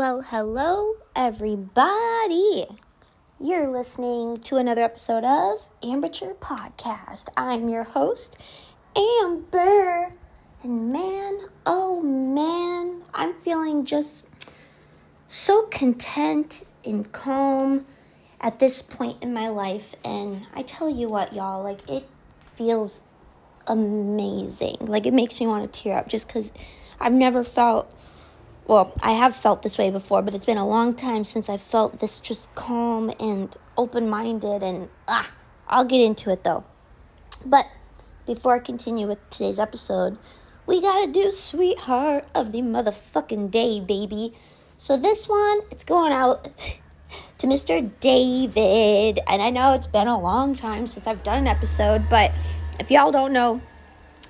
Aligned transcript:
Well, 0.00 0.22
hello, 0.22 0.94
everybody. 1.14 2.64
You're 3.38 3.68
listening 3.68 4.38
to 4.38 4.56
another 4.56 4.80
episode 4.80 5.24
of 5.24 5.68
Amateur 5.82 6.32
Podcast. 6.32 7.28
I'm 7.36 7.68
your 7.68 7.84
host, 7.84 8.34
Amber. 8.96 10.12
And 10.62 10.90
man, 10.90 11.40
oh 11.66 12.00
man, 12.00 13.02
I'm 13.12 13.34
feeling 13.34 13.84
just 13.84 14.26
so 15.28 15.64
content 15.64 16.66
and 16.82 17.12
calm 17.12 17.84
at 18.40 18.58
this 18.58 18.80
point 18.80 19.22
in 19.22 19.34
my 19.34 19.48
life. 19.48 19.94
And 20.02 20.46
I 20.54 20.62
tell 20.62 20.88
you 20.88 21.10
what, 21.10 21.34
y'all, 21.34 21.62
like 21.62 21.86
it 21.86 22.08
feels 22.56 23.02
amazing. 23.66 24.78
Like 24.80 25.04
it 25.04 25.12
makes 25.12 25.38
me 25.38 25.46
want 25.46 25.70
to 25.70 25.82
tear 25.82 25.98
up 25.98 26.08
just 26.08 26.26
because 26.26 26.52
I've 26.98 27.12
never 27.12 27.44
felt 27.44 27.94
well, 28.70 28.92
I 29.02 29.14
have 29.14 29.34
felt 29.34 29.62
this 29.64 29.76
way 29.78 29.90
before, 29.90 30.22
but 30.22 30.32
it's 30.32 30.44
been 30.44 30.56
a 30.56 30.66
long 30.66 30.94
time 30.94 31.24
since 31.24 31.48
I 31.48 31.56
felt 31.56 31.98
this 31.98 32.20
just 32.20 32.54
calm 32.54 33.10
and 33.18 33.52
open 33.76 34.08
minded. 34.08 34.62
And 34.62 34.88
ah, 35.08 35.28
I'll 35.66 35.84
get 35.84 36.00
into 36.00 36.30
it 36.30 36.44
though. 36.44 36.62
But 37.44 37.66
before 38.26 38.54
I 38.54 38.60
continue 38.60 39.08
with 39.08 39.18
today's 39.28 39.58
episode, 39.58 40.18
we 40.68 40.80
gotta 40.80 41.10
do 41.10 41.32
Sweetheart 41.32 42.28
of 42.32 42.52
the 42.52 42.62
Motherfucking 42.62 43.50
Day, 43.50 43.80
baby. 43.80 44.34
So 44.78 44.96
this 44.96 45.28
one, 45.28 45.62
it's 45.72 45.82
going 45.82 46.12
out 46.12 46.48
to 47.38 47.48
Mr. 47.48 47.90
David. 47.98 49.18
And 49.26 49.42
I 49.42 49.50
know 49.50 49.74
it's 49.74 49.88
been 49.88 50.06
a 50.06 50.20
long 50.20 50.54
time 50.54 50.86
since 50.86 51.08
I've 51.08 51.24
done 51.24 51.38
an 51.38 51.46
episode, 51.48 52.08
but 52.08 52.32
if 52.78 52.88
y'all 52.88 53.10
don't 53.10 53.32
know, 53.32 53.62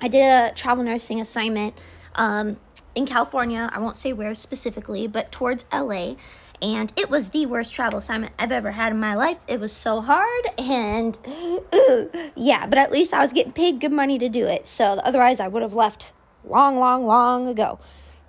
I 0.01 0.07
did 0.07 0.23
a 0.23 0.51
travel 0.55 0.83
nursing 0.83 1.21
assignment. 1.21 1.75
Um, 2.15 2.57
in 2.95 3.05
California. 3.05 3.69
I 3.71 3.79
won't 3.79 3.95
say 3.95 4.13
where 4.13 4.35
specifically, 4.35 5.07
but 5.07 5.31
towards 5.31 5.65
LA. 5.73 6.15
And 6.61 6.93
it 6.95 7.09
was 7.09 7.29
the 7.29 7.47
worst 7.47 7.73
travel 7.73 7.99
assignment 7.99 8.33
I've 8.37 8.51
ever 8.51 8.71
had 8.71 8.91
in 8.91 8.99
my 8.99 9.15
life. 9.15 9.39
It 9.47 9.59
was 9.59 9.73
so 9.73 9.99
hard, 10.01 10.45
and 10.59 11.17
yeah, 12.35 12.67
but 12.67 12.77
at 12.77 12.91
least 12.91 13.13
I 13.13 13.21
was 13.21 13.33
getting 13.33 13.51
paid 13.51 13.79
good 13.79 13.91
money 13.91 14.19
to 14.19 14.29
do 14.29 14.45
it. 14.45 14.67
So 14.67 14.83
otherwise, 14.83 15.39
I 15.39 15.47
would 15.47 15.63
have 15.63 15.73
left 15.73 16.13
long, 16.43 16.77
long, 16.77 17.07
long 17.07 17.47
ago. 17.47 17.79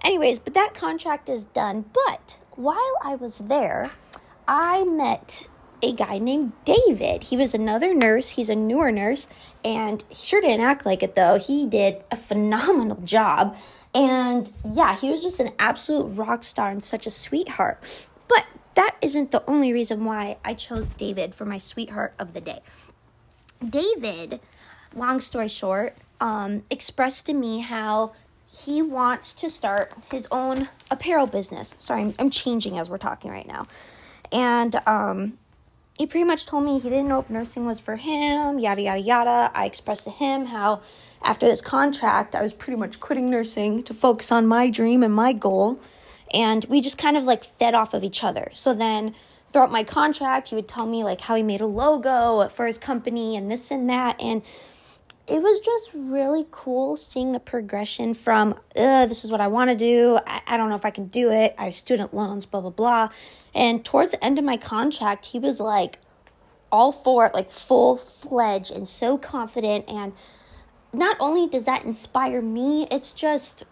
Anyways, 0.03 0.39
but 0.39 0.55
that 0.55 0.73
contract 0.73 1.29
is 1.29 1.45
done. 1.45 1.85
But 1.93 2.39
while 2.53 2.97
I 3.05 3.17
was 3.17 3.39
there, 3.39 3.91
I 4.49 4.85
met 4.85 5.49
a 5.83 5.93
guy 5.93 6.19
named 6.19 6.53
David. 6.65 7.25
He 7.25 7.37
was 7.37 7.55
another 7.55 7.95
nurse. 7.95 8.31
He's 8.31 8.49
a 8.49 8.57
newer 8.57 8.91
nurse, 8.91 9.27
and 9.65 10.05
he 10.09 10.15
sure 10.15 10.41
didn't 10.41 10.65
act 10.65 10.87
like 10.87 11.03
it 11.03 11.15
though. 11.15 11.39
He 11.39 11.67
did 11.67 12.03
a 12.11 12.17
phenomenal 12.17 13.01
job. 13.05 13.57
And 13.95 14.51
yeah, 14.65 14.97
he 14.97 15.11
was 15.11 15.23
just 15.23 15.41
an 15.41 15.51
absolute 15.59 16.07
rock 16.17 16.45
star 16.45 16.71
and 16.71 16.83
such 16.83 17.07
a 17.07 17.11
sweetheart. 17.11 18.09
But 18.29 18.47
that 18.75 18.97
isn't 19.03 19.31
the 19.31 19.45
only 19.47 19.73
reason 19.73 20.05
why 20.05 20.39
I 20.45 20.55
chose 20.55 20.91
David 20.91 21.35
for 21.35 21.45
my 21.45 21.59
sweetheart 21.59 22.15
of 22.19 22.33
the 22.33 22.41
day. 22.41 22.61
David, 23.67 24.41
long 24.95 25.21
story 25.21 25.49
short, 25.49 25.97
um, 26.21 26.63
expressed 26.71 27.27
to 27.27 27.35
me 27.35 27.61
how 27.61 28.13
he 28.51 28.83
wants 28.83 29.35
to 29.35 29.51
start 29.51 29.93
his 30.11 30.29
own 30.31 30.69
apparel 30.91 31.27
business. 31.27 31.75
Sorry, 31.79 32.03
I'm, 32.03 32.15
I'm 32.19 32.31
changing 32.31 32.79
as 32.79 32.91
we're 32.91 32.99
talking 32.99 33.31
right 33.31 33.47
now. 33.47 33.67
And 34.31 34.77
um, 34.87 35.39
he 35.99 36.07
pretty 36.07 36.25
much 36.25 36.47
told 36.47 36.65
me 36.65 36.79
he 36.79 36.89
didn't 36.89 37.09
know 37.09 37.21
if 37.21 37.29
nursing 37.29 37.67
was 37.67 37.79
for 37.79 37.97
him, 37.97 38.59
yada, 38.59 38.83
yada, 38.83 39.01
yada. 39.01 39.51
I 39.55 39.67
expressed 39.67 40.05
to 40.05 40.11
him 40.11 40.47
how 40.47 40.81
after 41.23 41.47
this 41.47 41.61
contract, 41.61 42.35
I 42.35 42.43
was 42.43 42.53
pretty 42.53 42.79
much 42.79 42.99
quitting 42.99 43.31
nursing 43.31 43.83
to 43.85 43.95
focus 43.95 44.33
on 44.33 44.47
my 44.47 44.71
dream 44.71 45.03
and 45.03 45.15
my 45.15 45.33
goal. 45.33 45.81
And 46.33 46.65
we 46.65 46.81
just 46.81 46.97
kind 46.97 47.17
of 47.17 47.25
like 47.25 47.45
fed 47.45 47.75
off 47.75 47.93
of 47.95 48.03
each 48.03 48.25
other. 48.25 48.49
So 48.53 48.73
then 48.73 49.15
throughout 49.53 49.71
my 49.71 49.85
contract, 49.85 50.49
he 50.49 50.55
would 50.55 50.67
tell 50.67 50.87
me 50.87 51.05
like 51.05 51.21
how 51.21 51.35
he 51.35 51.43
made 51.43 51.61
a 51.61 51.67
logo 51.67 52.49
for 52.49 52.67
his 52.67 52.79
company 52.79 53.37
and 53.37 53.51
this 53.51 53.71
and 53.71 53.89
that. 53.91 54.21
And 54.21 54.43
it 55.29 55.43
was 55.43 55.61
just 55.61 55.91
really 55.95 56.47
cool 56.51 56.97
seeing 56.97 57.33
the 57.33 57.39
progression 57.39 58.15
from, 58.15 58.59
this 58.75 59.25
is 59.25 59.31
what 59.31 59.41
I 59.41 59.47
want 59.49 59.71
to 59.71 59.77
do. 59.77 60.19
I, 60.27 60.41
I 60.47 60.57
don't 60.57 60.71
know 60.71 60.75
if 60.75 60.87
I 60.87 60.91
can 60.91 61.07
do 61.07 61.31
it. 61.31 61.55
I 61.59 61.65
have 61.65 61.75
student 61.75 62.15
loans, 62.15 62.47
blah, 62.47 62.63
blah, 62.63 62.71
blah. 62.71 63.09
And 63.55 63.85
towards 63.85 64.13
the 64.13 64.25
end 64.25 64.39
of 64.39 64.45
my 64.45 64.57
contract, 64.57 65.27
he 65.27 65.39
was 65.39 65.61
like 65.61 65.99
all 66.71 66.93
for 66.93 67.27
it, 67.27 67.35
like 67.35 67.51
full 67.51 67.97
fledged 67.97 68.71
and 68.71 68.89
so 68.89 69.19
confident. 69.19 69.85
And 69.89 70.13
not 70.93 71.17
only 71.21 71.47
does 71.47 71.67
that 71.67 71.85
inspire 71.85 72.41
me, 72.41 72.87
it's 72.91 73.13
just 73.13 73.65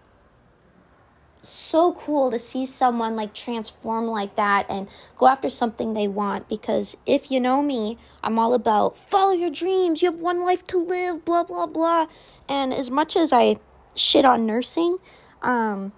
so 1.43 1.93
cool 1.93 2.31
to 2.31 2.39
see 2.39 2.67
someone 2.67 3.17
like 3.17 3.33
transform 3.35 4.07
like 4.07 4.37
that 4.37 4.67
and 4.69 4.89
go 5.17 5.27
after 5.27 5.49
something 5.49 5.95
they 5.95 6.09
want 6.09 6.49
because 6.49 6.97
if 7.07 7.31
you 7.31 7.41
know 7.41 7.63
me, 7.63 7.99
I'm 8.23 8.39
all 8.39 8.53
about 8.55 8.97
follow 8.97 9.33
your 9.33 9.51
dreams, 9.51 10.03
you 10.03 10.11
have 10.11 10.21
one 10.21 10.45
life 10.45 10.67
to 10.69 10.79
live, 10.79 11.25
blah 11.25 11.45
blah 11.45 11.67
blah. 11.67 12.07
And 12.49 12.75
as 12.75 12.91
much 12.91 13.17
as 13.17 13.33
I 13.33 13.57
shit 13.95 14.25
on 14.25 14.47
nursing, 14.47 14.99
um 15.43 15.93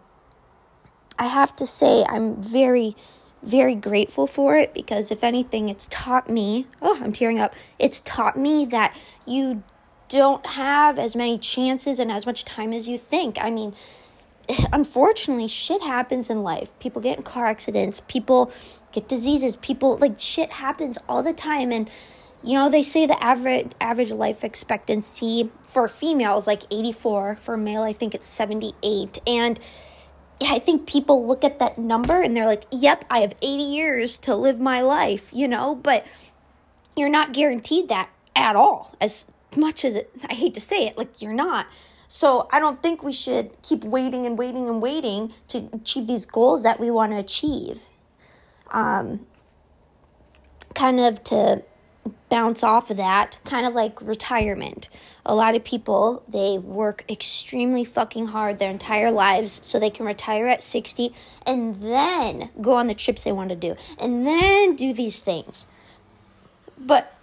I 1.19 1.27
have 1.27 1.55
to 1.57 1.67
say 1.67 2.05
I'm 2.09 2.41
very 2.41 2.95
very 3.43 3.75
grateful 3.75 4.27
for 4.27 4.57
it 4.57 4.73
because 4.73 5.11
if 5.11 5.25
anything 5.25 5.69
it's 5.69 5.89
taught 5.91 6.31
me, 6.31 6.67
oh, 6.81 7.01
I'm 7.03 7.13
tearing 7.13 7.41
up. 7.41 7.55
It's 7.79 8.01
taught 8.01 8.37
me 8.37 8.65
that 8.67 8.97
you 9.27 9.63
don't 10.09 10.45
have 10.47 10.99
as 10.99 11.17
many 11.17 11.39
chances 11.39 11.99
and 11.99 12.13
as 12.13 12.27
much 12.27 12.45
time 12.45 12.73
as 12.73 12.87
you 12.87 12.99
think. 12.99 13.39
I 13.41 13.51
mean, 13.51 13.75
unfortunately, 14.73 15.49
shit 15.49 15.83
happens 15.83 16.31
in 16.31 16.43
life. 16.43 16.77
People 16.79 17.03
get 17.03 17.19
in 17.19 17.25
car 17.25 17.47
accidents, 17.47 18.01
people 18.01 18.53
get 18.93 19.09
diseases, 19.09 19.57
people 19.57 19.97
like 19.97 20.21
shit 20.21 20.53
happens 20.53 20.99
all 21.09 21.23
the 21.23 21.33
time 21.33 21.73
and 21.73 21.91
you 22.45 22.55
know, 22.55 22.69
they 22.69 22.83
say 22.83 23.07
the 23.07 23.23
average 23.23 23.71
average 23.81 24.11
life 24.11 24.43
expectancy 24.43 25.51
for 25.67 25.87
females 25.87 26.47
like 26.47 26.63
84, 26.73 27.37
for 27.37 27.57
male 27.57 27.83
I 27.83 27.93
think 27.93 28.15
it's 28.15 28.27
78 28.27 29.19
and 29.27 29.61
I 30.51 30.59
think 30.59 30.87
people 30.87 31.27
look 31.27 31.45
at 31.45 31.59
that 31.59 31.79
number 31.79 32.21
and 32.23 32.37
they're 32.37 32.47
like, 32.47 32.65
"Yep, 32.71 33.05
I 33.11 33.21
have 33.21 33.35
80 33.43 33.63
years 33.63 34.19
to 34.19 34.35
live 34.35 34.61
my 34.61 34.81
life," 34.81 35.31
you 35.33 35.49
know, 35.49 35.75
but 35.75 36.07
you're 36.97 37.09
not 37.09 37.33
guaranteed 37.33 37.89
that 37.89 38.11
at 38.35 38.57
all 38.57 38.95
as 39.01 39.27
much 39.57 39.85
as 39.85 39.95
it, 39.95 40.11
I 40.29 40.35
hate 40.35 40.55
to 40.55 40.61
say 40.61 40.87
it, 40.87 40.97
like 40.99 41.21
you're 41.21 41.33
not. 41.33 41.67
So 42.09 42.47
I 42.53 42.59
don't 42.61 42.83
think 42.83 43.03
we 43.03 43.13
should 43.13 43.61
keep 43.63 43.85
waiting 43.85 44.27
and 44.27 44.39
waiting 44.39 44.69
and 44.69 44.83
waiting 44.83 45.33
to 45.49 45.69
achieve 45.73 46.07
these 46.07 46.27
goals 46.27 46.63
that 46.63 46.79
we 46.79 46.91
want 46.91 47.13
to 47.13 47.19
achieve. 47.19 47.85
Um, 48.71 49.27
kind 50.75 51.01
of 51.01 51.23
to 51.25 51.63
bounce 52.29 52.63
off 52.63 52.91
of 52.91 52.97
that, 52.97 53.41
kind 53.45 53.67
of 53.67 53.75
like 53.75 54.01
retirement. 54.01 54.89
A 55.25 55.35
lot 55.35 55.55
of 55.55 55.63
people, 55.63 56.25
they 56.29 56.59
work 56.59 57.05
extremely 57.09 57.85
fucking 57.85 58.29
hard 58.29 58.59
their 58.59 58.71
entire 58.71 59.11
lives 59.11 59.61
so 59.63 59.79
they 59.79 59.91
can 59.91 60.05
retire 60.05 60.49
at 60.49 60.63
60 60.63 61.15
and 61.47 61.77
then 61.77 62.51
go 62.61 62.73
on 62.73 62.89
the 62.89 62.95
trips 62.95 63.23
they 63.23 63.31
want 63.31 63.51
to 63.51 63.57
do 63.57 63.77
and 64.01 64.27
then 64.27 64.75
do 64.75 64.93
these 64.93 65.21
things. 65.21 65.67
But 66.77 67.17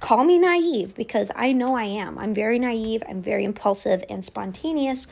call 0.00 0.24
me 0.24 0.38
naive 0.38 0.94
because 0.96 1.30
I 1.36 1.52
know 1.52 1.76
I 1.76 1.84
am. 1.84 2.18
I'm 2.18 2.32
very 2.32 2.58
naive, 2.58 3.02
I'm 3.06 3.22
very 3.22 3.44
impulsive 3.44 4.02
and 4.08 4.24
spontaneous. 4.24 5.06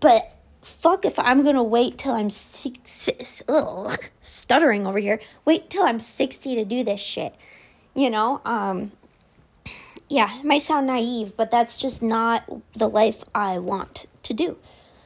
But 0.00 0.32
fuck 0.60 1.04
if 1.04 1.18
I'm 1.18 1.44
gonna 1.44 1.62
wait 1.62 1.98
till 1.98 2.14
I'm 2.14 2.30
six, 2.30 3.42
ugh, 3.48 4.10
stuttering 4.20 4.86
over 4.86 4.98
here. 4.98 5.20
Wait 5.44 5.70
till 5.70 5.84
I'm 5.84 6.00
60 6.00 6.56
to 6.56 6.64
do 6.64 6.82
this 6.82 7.00
shit. 7.00 7.34
You 7.94 8.10
know, 8.10 8.40
um, 8.44 8.92
yeah, 10.08 10.38
it 10.38 10.44
might 10.44 10.62
sound 10.62 10.86
naive, 10.86 11.36
but 11.36 11.50
that's 11.50 11.78
just 11.78 12.02
not 12.02 12.44
the 12.74 12.88
life 12.88 13.24
I 13.34 13.58
want 13.58 14.06
to 14.22 14.34
do. 14.34 14.56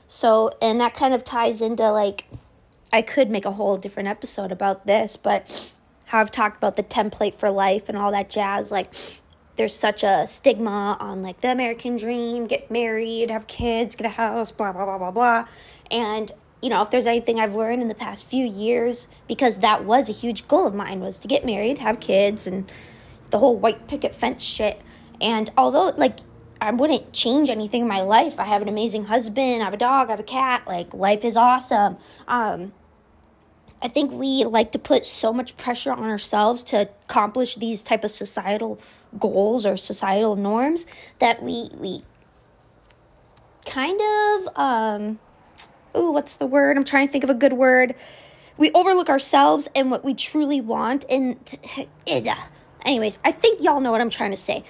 So, 0.07 0.51
and 0.61 0.81
that 0.81 0.95
kind 0.95 1.15
of 1.15 1.25
ties 1.25 1.61
into 1.61 1.91
like, 1.91 2.27
I 2.93 3.03
could 3.03 3.31
make 3.31 3.45
a 3.45 3.53
whole 3.53 3.79
different 3.79 4.09
episode 4.09 4.53
about 4.53 4.87
this, 4.87 5.17
but 5.17 5.75
how 6.07 6.21
I've 6.21 6.31
talked 6.31 6.59
about 6.59 6.77
the 6.77 6.83
template 6.83 7.35
for 7.35 7.51
life 7.51 7.89
and 7.89 7.97
all 7.97 8.13
that 8.13 8.29
jazz. 8.29 8.71
Like, 8.71 8.93
there's 9.57 9.75
such 9.75 10.05
a 10.05 10.27
stigma 10.27 10.97
on 11.01 11.23
like 11.23 11.41
the 11.41 11.51
American 11.51 11.97
dream, 11.97 12.47
get 12.47 12.71
married, 12.71 13.31
have 13.31 13.47
kids, 13.47 13.95
get 13.95 14.07
a 14.07 14.11
house, 14.11 14.51
blah, 14.51 14.73
blah, 14.73 14.85
blah, 14.85 14.99
blah, 14.99 15.11
blah. 15.11 15.47
And, 15.91 16.31
you 16.61 16.69
know, 16.69 16.83
if 16.83 16.91
there's 16.91 17.07
anything 17.07 17.41
I've 17.41 17.55
learned 17.55 17.83
in 17.83 17.89
the 17.89 17.95
past 17.95 18.27
few 18.27 18.47
years, 18.47 19.09
because 19.27 19.61
that 19.61 19.85
was 19.85 20.09
a 20.09 20.13
huge 20.13 20.47
goal 20.47 20.67
of 20.67 20.75
mine, 20.75 21.01
was 21.01 21.19
to 21.21 21.29
get 21.29 21.45
married, 21.45 21.79
have 21.79 21.99
kids, 21.99 22.47
and 22.47 22.71
the 23.31 23.39
whole 23.39 23.57
white 23.57 23.89
picket 23.89 24.15
fence 24.15 24.43
shit. 24.43 24.81
And 25.23 25.51
although, 25.57 25.89
like, 25.97 26.19
I 26.61 26.71
wouldn't 26.71 27.13
change 27.13 27.51
anything 27.51 27.83
in 27.83 27.89
my 27.89 28.03
life. 28.03 28.39
I 28.39 28.45
have 28.45 28.63
an 28.63 28.69
amazing 28.69 29.07
husband, 29.07 29.63
I 29.63 29.65
have 29.65 29.75
a 29.75 29.79
dog, 29.79 30.09
I 30.09 30.13
have 30.13 30.21
a 30.21 30.25
cat. 30.25 30.67
Like, 30.67 30.93
life 30.93 31.25
is 31.25 31.37
awesome. 31.37 31.97
Um, 32.29 32.73
I 33.81 33.89
think 33.89 34.13
we 34.13 34.45
like 34.45 34.73
to 34.73 34.79
put 34.79 35.05
so 35.05 35.33
much 35.33 35.57
pressure 35.57 35.93
on 35.93 36.05
ourselves 36.05 36.63
to 36.65 36.83
accomplish 36.83 37.57
these 37.57 37.83
type 37.83 38.05
of 38.05 38.11
societal 38.11 38.81
goals 39.19 39.67
or 39.67 39.77
societal 39.77 40.37
norms 40.37 40.87
that 41.19 41.43
we 41.43 41.69
we 41.75 42.03
kind 43.67 44.01
of 44.01 44.57
um 44.57 45.19
ooh 45.97 46.13
what's 46.13 46.37
the 46.37 46.47
word 46.47 46.79
I'm 46.79 46.85
trying 46.85 47.09
to 47.09 47.13
think 47.13 47.25
of 47.25 47.29
a 47.31 47.35
good 47.35 47.53
word 47.53 47.95
we 48.57 48.71
overlook 48.73 49.09
ourselves 49.09 49.69
and 49.75 49.91
what 49.91 50.05
we 50.05 50.15
truly 50.15 50.61
want. 50.61 51.05
And 51.09 51.37
anyways, 52.85 53.19
I 53.25 53.33
think 53.33 53.63
y'all 53.63 53.81
know 53.81 53.91
what 53.91 54.01
I'm 54.01 54.11
trying 54.11 54.31
to 54.31 54.37
say. 54.37 54.65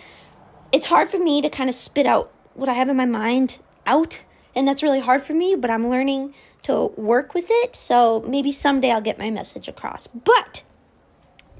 It's 0.72 0.86
hard 0.86 1.08
for 1.08 1.19
me 1.19 1.42
to 1.42 1.48
kind 1.48 1.69
of 1.69 1.74
spit 1.74 2.06
out 2.06 2.32
what 2.54 2.69
I 2.69 2.74
have 2.74 2.88
in 2.88 2.96
my 2.96 3.06
mind 3.06 3.58
out, 3.86 4.24
and 4.54 4.66
that's 4.66 4.82
really 4.82 5.00
hard 5.00 5.22
for 5.22 5.34
me, 5.34 5.54
but 5.54 5.70
I'm 5.70 5.88
learning 5.88 6.34
to 6.62 6.92
work 6.96 7.34
with 7.34 7.46
it. 7.48 7.76
So 7.76 8.24
maybe 8.26 8.52
someday 8.52 8.90
I'll 8.90 9.00
get 9.00 9.19
my 9.19 9.30
message 9.30 9.69
across. 9.69 10.06
But 10.06 10.62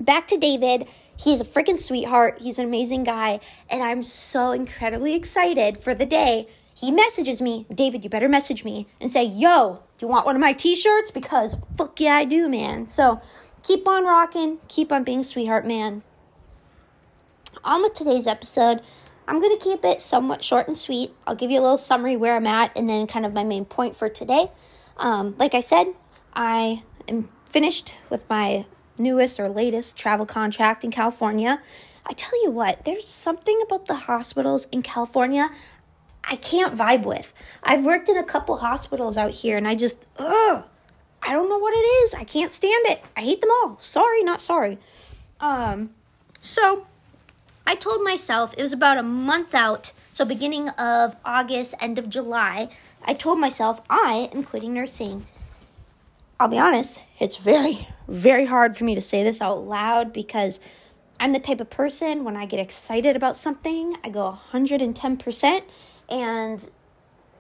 back 0.01 0.27
to 0.29 0.39
David. 0.39 0.87
He's 1.17 1.41
a 1.41 1.45
freaking 1.45 1.79
sweetheart. 1.79 2.39
He's 2.41 2.59
an 2.59 2.65
amazing 2.65 3.05
guy. 3.05 3.41
And 3.69 3.83
I'm 3.83 4.03
so 4.03 4.51
incredibly 4.51 5.15
excited 5.15 5.79
for 5.79 5.95
the 5.95 6.07
day 6.07 6.49
he 6.75 6.91
messages 6.91 7.43
me, 7.43 7.67
David, 7.73 8.03
you 8.03 8.11
better 8.11 8.29
message 8.29 8.65
me 8.65 8.87
and 9.01 9.11
say, 9.11 9.25
yo, 9.25 9.83
do 9.99 10.07
you 10.07 10.09
want 10.09 10.27
one 10.27 10.37
of 10.37 10.41
my 10.41 10.53
t 10.53 10.75
shirts? 10.75 11.11
Because 11.11 11.57
fuck 11.77 12.01
yeah, 12.01 12.15
I 12.15 12.25
do, 12.25 12.49
man. 12.49 12.87
So 12.87 13.21
keep 13.63 13.87
on 13.87 14.05
rocking, 14.05 14.59
keep 14.69 14.91
on 14.91 15.05
being 15.05 15.23
sweetheart, 15.23 15.67
man. 15.67 16.03
On 17.65 17.83
with 17.83 17.93
today's 17.93 18.27
episode, 18.27 18.81
I'm 19.33 19.41
going 19.41 19.59
to 19.59 19.65
keep 19.65 19.83
it 19.83 20.03
somewhat 20.03 20.45
short 20.45 20.69
and 20.69 20.77
sweet. 20.77 21.11
I'll 21.27 21.35
give 21.35 21.51
you 21.51 21.59
a 21.59 21.63
little 21.63 21.79
summary 21.79 22.17
where 22.17 22.37
I'm 22.37 22.47
at 22.47 22.71
and 22.77 22.87
then 22.87 23.07
kind 23.07 23.25
of 23.25 23.33
my 23.33 23.45
main 23.45 23.65
point 23.65 23.97
for 23.97 24.11
today. 24.11 24.51
Um, 24.99 25.35
like 25.39 25.55
I 25.55 25.61
said, 25.61 25.87
I 26.35 26.83
am 27.09 27.31
finished 27.47 27.95
with 28.11 28.29
my 28.29 28.67
newest 28.99 29.41
or 29.41 29.49
latest 29.49 29.97
travel 29.97 30.27
contract 30.27 30.85
in 30.85 30.91
California. 30.91 31.63
I 32.05 32.13
tell 32.13 32.43
you 32.45 32.51
what, 32.51 32.85
there's 32.85 33.09
something 33.09 33.59
about 33.65 33.87
the 33.87 33.95
hospitals 33.95 34.67
in 34.71 34.83
California 34.83 35.49
I 36.25 36.37
can't 36.37 36.77
vibe 36.77 37.07
with. 37.07 37.33
I've 37.63 37.87
worked 37.87 38.11
in 38.11 38.19
a 38.19 38.23
couple 38.23 38.59
hospitals 38.59 39.17
out 39.17 39.31
here 39.31 39.57
and 39.57 39.67
I 39.67 39.75
just, 39.75 40.05
ugh, 40.19 40.65
I 41.23 41.33
don't 41.33 41.49
know 41.49 41.59
what 41.59 41.73
it 41.73 41.87
is. 42.05 42.13
I 42.13 42.25
can't 42.25 42.53
stand 42.53 42.85
it. 42.85 43.03
I 43.17 43.23
hate 43.23 43.41
them 43.41 43.51
all. 43.51 43.79
Sorry, 43.81 44.23
not 44.23 44.43
sorry. 44.43 44.77
Um, 45.41 45.95
so 46.43 46.87
I 47.67 47.75
told 47.75 48.03
myself 48.03 48.55
it 48.57 48.63
was 48.63 48.73
about 48.73 48.99
a 48.99 49.03
month 49.03 49.55
out, 49.55 49.93
so 50.11 50.25
beginning 50.25 50.69
of 50.71 51.17
August, 51.25 51.75
end 51.81 51.99
of 51.99 52.11
July, 52.11 52.69
I 53.05 53.15
told 53.15 53.39
myself 53.39 53.81
I 53.89 54.31
am 54.33 54.43
quitting 54.43 54.75
nursing. 54.75 55.27
I'll 56.39 56.49
be 56.49 56.59
honest, 56.59 57.01
it's 57.21 57.37
very, 57.37 57.89
very 58.09 58.47
hard 58.47 58.77
for 58.77 58.85
me 58.85 58.95
to 58.95 59.01
say 59.01 59.23
this 59.23 59.41
out 59.41 59.65
loud 59.65 60.13
because 60.13 60.59
I'm 61.21 61.33
the 61.33 61.39
type 61.39 61.61
of 61.61 61.71
person 61.71 62.25
when 62.25 62.37
I 62.37 62.47
get 62.47 62.59
excited 62.59 63.15
about 63.15 63.37
something, 63.37 63.97
I 64.03 64.09
go 64.09 64.39
110%, 64.53 65.63
and 66.11 66.71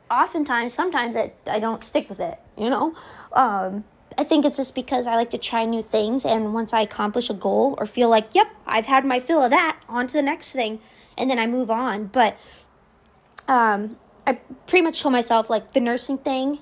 oftentimes, 0.08 0.72
sometimes 0.72 1.16
I, 1.16 1.32
I 1.46 1.58
don't 1.58 1.82
stick 1.82 2.08
with 2.08 2.20
it, 2.20 2.38
you 2.56 2.70
know? 2.70 2.94
Um, 3.32 3.84
I 4.18 4.24
think 4.24 4.44
it's 4.44 4.56
just 4.56 4.74
because 4.74 5.06
I 5.06 5.16
like 5.16 5.30
to 5.30 5.38
try 5.38 5.64
new 5.64 5.82
things, 5.82 6.24
and 6.24 6.54
once 6.54 6.72
I 6.72 6.80
accomplish 6.80 7.30
a 7.30 7.34
goal 7.34 7.74
or 7.78 7.86
feel 7.86 8.08
like, 8.08 8.34
yep, 8.34 8.48
I've 8.66 8.86
had 8.86 9.04
my 9.04 9.20
fill 9.20 9.42
of 9.42 9.50
that, 9.50 9.78
on 9.88 10.06
to 10.06 10.12
the 10.12 10.22
next 10.22 10.52
thing, 10.52 10.80
and 11.16 11.30
then 11.30 11.38
I 11.38 11.46
move 11.46 11.70
on. 11.70 12.06
But 12.06 12.38
um, 13.48 13.96
I 14.26 14.34
pretty 14.66 14.82
much 14.82 15.00
told 15.00 15.12
myself, 15.12 15.50
like, 15.50 15.72
the 15.72 15.80
nursing 15.80 16.18
thing, 16.18 16.58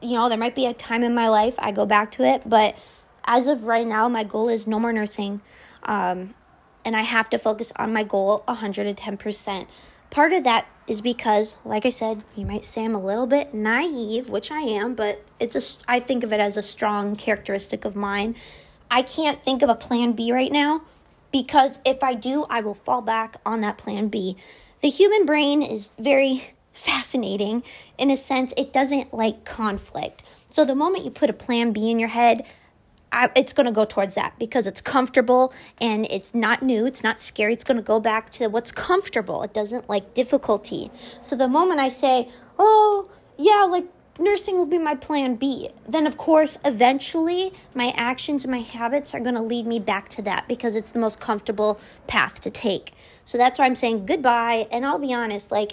you 0.00 0.16
know, 0.16 0.28
there 0.28 0.38
might 0.38 0.54
be 0.54 0.66
a 0.66 0.74
time 0.74 1.02
in 1.02 1.14
my 1.14 1.28
life 1.28 1.54
I 1.58 1.72
go 1.72 1.86
back 1.86 2.10
to 2.12 2.24
it, 2.24 2.42
but 2.46 2.76
as 3.24 3.46
of 3.46 3.64
right 3.64 3.86
now, 3.86 4.08
my 4.08 4.24
goal 4.24 4.48
is 4.48 4.66
no 4.66 4.78
more 4.78 4.92
nursing. 4.92 5.40
Um, 5.84 6.34
and 6.84 6.96
I 6.96 7.02
have 7.02 7.30
to 7.30 7.38
focus 7.38 7.72
on 7.76 7.92
my 7.92 8.02
goal 8.02 8.42
110%. 8.48 9.66
Part 10.12 10.34
of 10.34 10.44
that 10.44 10.66
is 10.86 11.00
because, 11.00 11.56
like 11.64 11.86
I 11.86 11.90
said, 11.90 12.22
you 12.36 12.44
might 12.44 12.66
say 12.66 12.84
I'm 12.84 12.94
a 12.94 13.02
little 13.02 13.26
bit 13.26 13.54
naive, 13.54 14.28
which 14.28 14.50
I 14.50 14.60
am, 14.60 14.94
but 14.94 15.24
it's 15.40 15.56
a, 15.56 15.90
I 15.90 16.00
think 16.00 16.22
of 16.22 16.34
it 16.34 16.38
as 16.38 16.58
a 16.58 16.62
strong 16.62 17.16
characteristic 17.16 17.86
of 17.86 17.96
mine. 17.96 18.36
I 18.90 19.00
can't 19.00 19.42
think 19.42 19.62
of 19.62 19.70
a 19.70 19.74
plan 19.74 20.12
B 20.12 20.30
right 20.30 20.52
now 20.52 20.82
because 21.32 21.78
if 21.86 22.04
I 22.04 22.12
do, 22.12 22.44
I 22.50 22.60
will 22.60 22.74
fall 22.74 23.00
back 23.00 23.36
on 23.46 23.62
that 23.62 23.78
plan 23.78 24.08
B. 24.08 24.36
The 24.82 24.90
human 24.90 25.24
brain 25.24 25.62
is 25.62 25.92
very 25.98 26.52
fascinating 26.74 27.62
in 27.96 28.10
a 28.10 28.16
sense, 28.18 28.52
it 28.54 28.70
doesn't 28.70 29.14
like 29.14 29.46
conflict. 29.46 30.22
So 30.50 30.66
the 30.66 30.74
moment 30.74 31.06
you 31.06 31.10
put 31.10 31.30
a 31.30 31.32
plan 31.32 31.72
B 31.72 31.90
in 31.90 31.98
your 31.98 32.10
head, 32.10 32.44
I, 33.12 33.30
it's 33.36 33.52
going 33.52 33.66
to 33.66 33.72
go 33.72 33.84
towards 33.84 34.14
that 34.14 34.38
because 34.38 34.66
it's 34.66 34.80
comfortable 34.80 35.52
and 35.78 36.06
it's 36.10 36.34
not 36.34 36.62
new. 36.62 36.86
It's 36.86 37.04
not 37.04 37.18
scary. 37.18 37.52
It's 37.52 37.64
going 37.64 37.76
to 37.76 37.82
go 37.82 38.00
back 38.00 38.30
to 38.30 38.48
what's 38.48 38.72
comfortable. 38.72 39.42
It 39.42 39.52
doesn't 39.52 39.88
like 39.88 40.14
difficulty. 40.14 40.90
So 41.20 41.36
the 41.36 41.48
moment 41.48 41.78
I 41.78 41.88
say, 41.88 42.28
oh, 42.58 43.10
yeah, 43.38 43.66
like 43.70 43.84
nursing 44.18 44.56
will 44.56 44.66
be 44.66 44.78
my 44.78 44.94
plan 44.94 45.36
B, 45.36 45.68
then 45.88 46.06
of 46.06 46.16
course, 46.16 46.58
eventually 46.64 47.52
my 47.74 47.92
actions 47.96 48.44
and 48.44 48.50
my 48.50 48.60
habits 48.60 49.14
are 49.14 49.20
going 49.20 49.34
to 49.34 49.42
lead 49.42 49.66
me 49.66 49.78
back 49.78 50.08
to 50.10 50.22
that 50.22 50.48
because 50.48 50.74
it's 50.74 50.90
the 50.90 50.98
most 50.98 51.20
comfortable 51.20 51.78
path 52.06 52.40
to 52.40 52.50
take. 52.50 52.92
So 53.24 53.38
that's 53.38 53.58
why 53.58 53.66
I'm 53.66 53.76
saying 53.76 54.06
goodbye. 54.06 54.66
And 54.70 54.84
I'll 54.86 54.98
be 54.98 55.12
honest, 55.12 55.52
like 55.52 55.72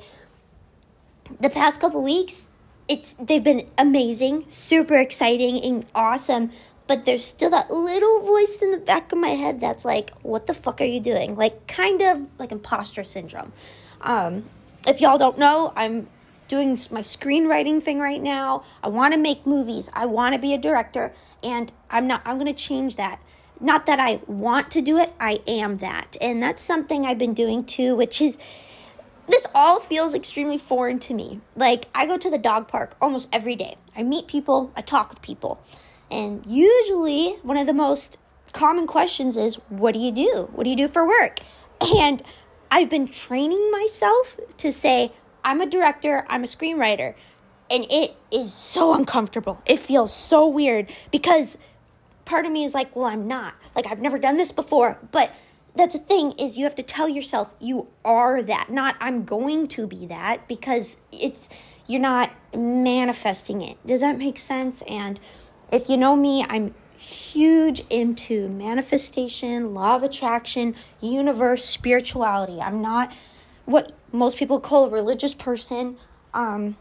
the 1.40 1.50
past 1.50 1.80
couple 1.80 2.02
weeks, 2.04 2.48
it's 2.88 3.14
they've 3.14 3.44
been 3.44 3.70
amazing, 3.78 4.46
super 4.50 4.98
exciting 4.98 5.64
and 5.64 5.86
awesome 5.94 6.52
but 6.90 7.06
there's 7.06 7.24
still 7.24 7.52
that 7.52 7.70
little 7.70 8.22
voice 8.22 8.64
in 8.64 8.72
the 8.72 8.78
back 8.80 9.12
of 9.12 9.20
my 9.20 9.30
head 9.30 9.60
that's 9.60 9.86
like, 9.86 10.10
what 10.24 10.48
the 10.48 10.56
fuck 10.56 10.82
are 10.82 10.86
you 10.86 11.00
doing? 11.00 11.36
Like, 11.36 11.68
kind 11.68 12.02
of 12.02 12.26
like 12.40 12.52
imposter 12.52 13.04
syndrome. 13.04 13.54
Um, 14.02 14.46
if 14.88 15.00
y'all 15.00 15.20
don't 15.20 15.38
know, 15.38 15.72
I'm 15.76 16.08
doing 16.48 16.72
my 16.90 17.04
screenwriting 17.04 17.80
thing 17.80 18.00
right 18.00 18.20
now. 18.20 18.64
I 18.82 18.88
want 18.88 19.14
to 19.14 19.20
make 19.20 19.46
movies. 19.46 19.92
I 19.94 20.08
want 20.08 20.34
to 20.34 20.42
be 20.42 20.52
a 20.52 20.58
director, 20.58 21.14
and 21.44 21.72
I'm 21.92 22.08
not, 22.08 22.24
I'm 22.26 22.40
going 22.40 22.52
to 22.52 22.60
change 22.60 22.96
that. 22.96 23.22
Not 23.60 23.86
that 23.86 24.00
I 24.00 24.22
want 24.26 24.72
to 24.72 24.82
do 24.82 24.98
it, 24.98 25.14
I 25.20 25.42
am 25.46 25.76
that. 25.76 26.18
And 26.20 26.42
that's 26.42 26.64
something 26.64 27.06
I've 27.06 27.20
been 27.20 27.36
doing 27.36 27.66
too, 27.66 27.96
which 27.96 28.20
is 28.20 28.36
this 29.28 29.46
all 29.54 29.80
feels 29.80 30.16
extremely 30.16 30.58
foreign 30.58 30.98
to 31.02 31.14
me. 31.14 31.40
Like, 31.56 31.86
I 31.94 32.08
go 32.08 32.18
to 32.18 32.32
the 32.32 32.40
dog 32.40 32.68
park 32.68 32.96
almost 33.00 33.30
every 33.32 33.56
day. 33.56 33.76
I 33.96 34.02
meet 34.02 34.26
people, 34.26 34.74
I 34.76 34.82
talk 34.82 35.10
with 35.12 35.22
people. 35.22 35.62
And 36.12 36.46
usually, 36.46 37.38
one 37.44 37.58
of 37.58 37.68
the 37.68 37.74
most 37.74 38.18
common 38.54 38.88
questions 38.88 39.38
is, 39.38 39.56
What 39.70 39.94
do 39.94 40.00
you 40.00 40.12
do? 40.12 40.50
What 40.54 40.64
do 40.64 40.70
you 40.70 40.76
do 40.76 40.88
for 40.88 41.08
work? 41.08 41.40
And 41.98 42.22
I've 42.72 42.90
been 42.90 43.08
training 43.08 43.72
myself 43.72 44.40
to 44.58 44.72
say, 44.72 45.14
I'm 45.44 45.62
a 45.62 45.66
director, 45.66 46.26
I'm 46.30 46.44
a 46.44 46.48
screenwriter. 46.48 47.16
And 47.72 47.86
it 47.90 48.16
is 48.32 48.54
so 48.54 48.94
uncomfortable. 48.94 49.62
It 49.66 49.80
feels 49.80 50.14
so 50.14 50.48
weird 50.48 50.92
because 51.12 51.58
part 52.26 52.46
of 52.46 52.52
me 52.52 52.64
is 52.64 52.74
like, 52.74 52.96
Well, 52.96 53.06
I'm 53.06 53.28
not. 53.28 53.56
Like, 53.76 53.88
I've 53.88 54.02
never 54.02 54.18
done 54.18 54.38
this 54.38 54.52
before. 54.52 55.00
But 55.12 55.32
that's 55.76 55.94
the 55.94 56.02
thing 56.02 56.34
is 56.34 56.58
you 56.58 56.64
have 56.66 56.76
to 56.76 56.84
tell 56.84 57.08
yourself 57.08 57.54
you 57.60 57.88
are 58.04 58.42
that 58.42 58.70
not 58.70 58.96
i'm 59.00 59.24
going 59.24 59.68
to 59.68 59.88
be 59.88 60.06
that 60.08 60.48
because 60.48 60.98
it's 61.12 61.48
you're 61.88 62.02
not 62.02 62.32
manifesting 62.56 63.62
it 63.62 63.78
does 63.86 64.02
that 64.02 64.18
make 64.18 64.38
sense 64.38 64.82
and 64.84 65.20
if 65.72 65.90
you 65.90 65.98
know 65.98 66.16
me, 66.16 66.46
I'm 66.50 66.74
huge 66.98 67.82
into 67.90 68.50
manifestation, 68.50 69.74
law 69.74 69.96
of 69.96 70.04
attraction, 70.04 70.76
universe, 71.00 71.64
spirituality. 71.64 72.60
I'm 72.60 72.82
not 72.82 73.14
what 73.66 73.94
most 74.12 74.38
people 74.38 74.60
call 74.60 74.86
a 74.86 74.90
religious 74.90 75.34
person. 75.34 75.98
Um, 76.34 76.76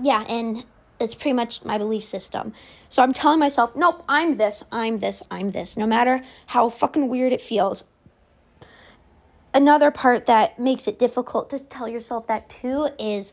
yeah, 0.00 0.24
and 0.28 0.64
it's 0.98 1.14
pretty 1.14 1.34
much 1.34 1.64
my 1.64 1.78
belief 1.78 2.04
system. 2.04 2.52
So 2.88 3.02
I'm 3.02 3.12
telling 3.12 3.38
myself, 3.38 3.76
nope, 3.76 4.02
I'm 4.08 4.36
this, 4.36 4.64
I'm 4.72 4.98
this, 4.98 5.22
I'm 5.30 5.50
this, 5.50 5.76
no 5.76 5.86
matter 5.86 6.22
how 6.46 6.68
fucking 6.68 7.08
weird 7.08 7.32
it 7.32 7.40
feels. 7.40 7.84
Another 9.54 9.90
part 9.90 10.26
that 10.26 10.58
makes 10.58 10.88
it 10.88 10.98
difficult 10.98 11.50
to 11.50 11.58
tell 11.58 11.86
yourself 11.88 12.26
that 12.26 12.48
too 12.48 12.88
is 12.98 13.32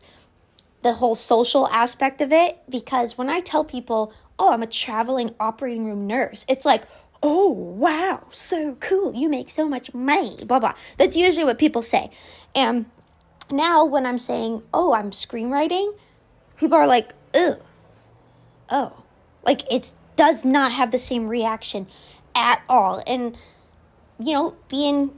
the 0.82 0.94
whole 0.94 1.14
social 1.14 1.66
aspect 1.68 2.20
of 2.20 2.32
it 2.32 2.58
because 2.68 3.16
when 3.16 3.28
I 3.28 3.40
tell 3.40 3.64
people, 3.64 4.12
oh, 4.40 4.52
I'm 4.52 4.62
a 4.62 4.66
traveling 4.66 5.34
operating 5.38 5.84
room 5.84 6.06
nurse. 6.06 6.46
It's 6.48 6.64
like, 6.64 6.84
oh, 7.22 7.50
wow, 7.50 8.24
so 8.30 8.74
cool. 8.80 9.14
You 9.14 9.28
make 9.28 9.50
so 9.50 9.68
much 9.68 9.92
money, 9.92 10.38
blah, 10.44 10.58
blah. 10.58 10.72
That's 10.96 11.14
usually 11.14 11.44
what 11.44 11.58
people 11.58 11.82
say. 11.82 12.10
And 12.54 12.86
now 13.50 13.84
when 13.84 14.06
I'm 14.06 14.16
saying, 14.16 14.62
oh, 14.72 14.94
I'm 14.94 15.10
screenwriting, 15.10 15.94
people 16.56 16.78
are 16.78 16.86
like, 16.86 17.12
ugh, 17.34 17.60
oh. 18.70 19.04
Like 19.44 19.70
it 19.70 19.92
does 20.16 20.44
not 20.44 20.72
have 20.72 20.90
the 20.90 20.98
same 20.98 21.28
reaction 21.28 21.86
at 22.34 22.62
all. 22.66 23.02
And, 23.06 23.36
you 24.18 24.32
know, 24.32 24.56
being 24.68 25.12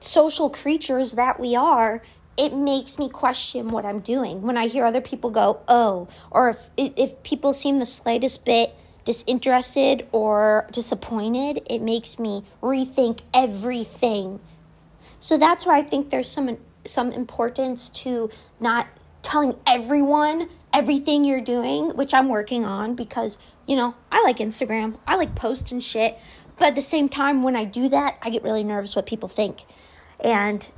social 0.00 0.50
creatures 0.50 1.12
that 1.12 1.40
we 1.40 1.56
are, 1.56 2.02
it 2.36 2.54
makes 2.54 2.98
me 2.98 3.08
question 3.08 3.68
what 3.68 3.84
I'm 3.86 4.00
doing 4.00 4.42
when 4.42 4.56
I 4.56 4.66
hear 4.66 4.84
other 4.84 5.00
people 5.00 5.30
go, 5.30 5.60
oh, 5.68 6.08
or 6.30 6.50
if, 6.50 6.68
if 6.76 7.22
people 7.22 7.52
seem 7.52 7.78
the 7.78 7.86
slightest 7.86 8.44
bit 8.44 8.74
disinterested 9.04 10.06
or 10.12 10.68
disappointed, 10.72 11.62
it 11.70 11.80
makes 11.80 12.18
me 12.18 12.44
rethink 12.62 13.20
everything. 13.32 14.40
So 15.20 15.38
that's 15.38 15.64
why 15.64 15.78
I 15.78 15.82
think 15.82 16.10
there's 16.10 16.30
some 16.30 16.58
some 16.84 17.10
importance 17.12 17.88
to 17.88 18.30
not 18.60 18.86
telling 19.22 19.56
everyone 19.66 20.48
everything 20.72 21.24
you're 21.24 21.40
doing, 21.40 21.90
which 21.96 22.12
I'm 22.12 22.28
working 22.28 22.64
on 22.64 22.94
because 22.94 23.38
You 23.66 23.74
know, 23.74 23.94
I 24.12 24.22
like 24.22 24.38
Instagram. 24.38 24.98
I 25.06 25.16
like 25.16 25.34
posting 25.34 25.80
shit. 25.80 26.16
But 26.58 26.68
at 26.68 26.74
the 26.76 26.82
same 26.82 27.08
time, 27.08 27.42
when 27.42 27.56
I 27.56 27.64
do 27.64 27.88
that, 27.88 28.18
I 28.22 28.30
get 28.30 28.42
really 28.42 28.64
nervous 28.64 28.94
what 28.96 29.06
people 29.06 29.28
think. 29.28 29.64
And 30.20 30.70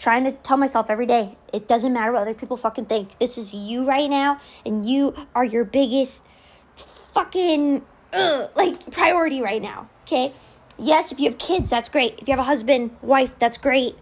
trying 0.00 0.24
to 0.24 0.32
tell 0.32 0.56
myself 0.56 0.88
every 0.88 1.06
day, 1.06 1.36
it 1.52 1.68
doesn't 1.68 1.92
matter 1.92 2.10
what 2.10 2.22
other 2.22 2.34
people 2.34 2.56
fucking 2.56 2.86
think. 2.86 3.16
This 3.18 3.36
is 3.36 3.52
you 3.54 3.84
right 3.84 4.08
now, 4.08 4.40
and 4.64 4.88
you 4.88 5.14
are 5.34 5.44
your 5.44 5.64
biggest 5.64 6.26
fucking 6.74 7.84
ugh, 8.12 8.50
like 8.56 8.90
priority 8.90 9.40
right 9.42 9.62
now. 9.62 9.88
Okay? 10.04 10.32
Yes, 10.78 11.12
if 11.12 11.20
you 11.20 11.28
have 11.28 11.38
kids, 11.38 11.68
that's 11.68 11.90
great. 11.90 12.18
If 12.18 12.26
you 12.26 12.32
have 12.32 12.40
a 12.40 12.44
husband, 12.48 12.96
wife, 13.02 13.38
that's 13.38 13.58
great. 13.58 13.96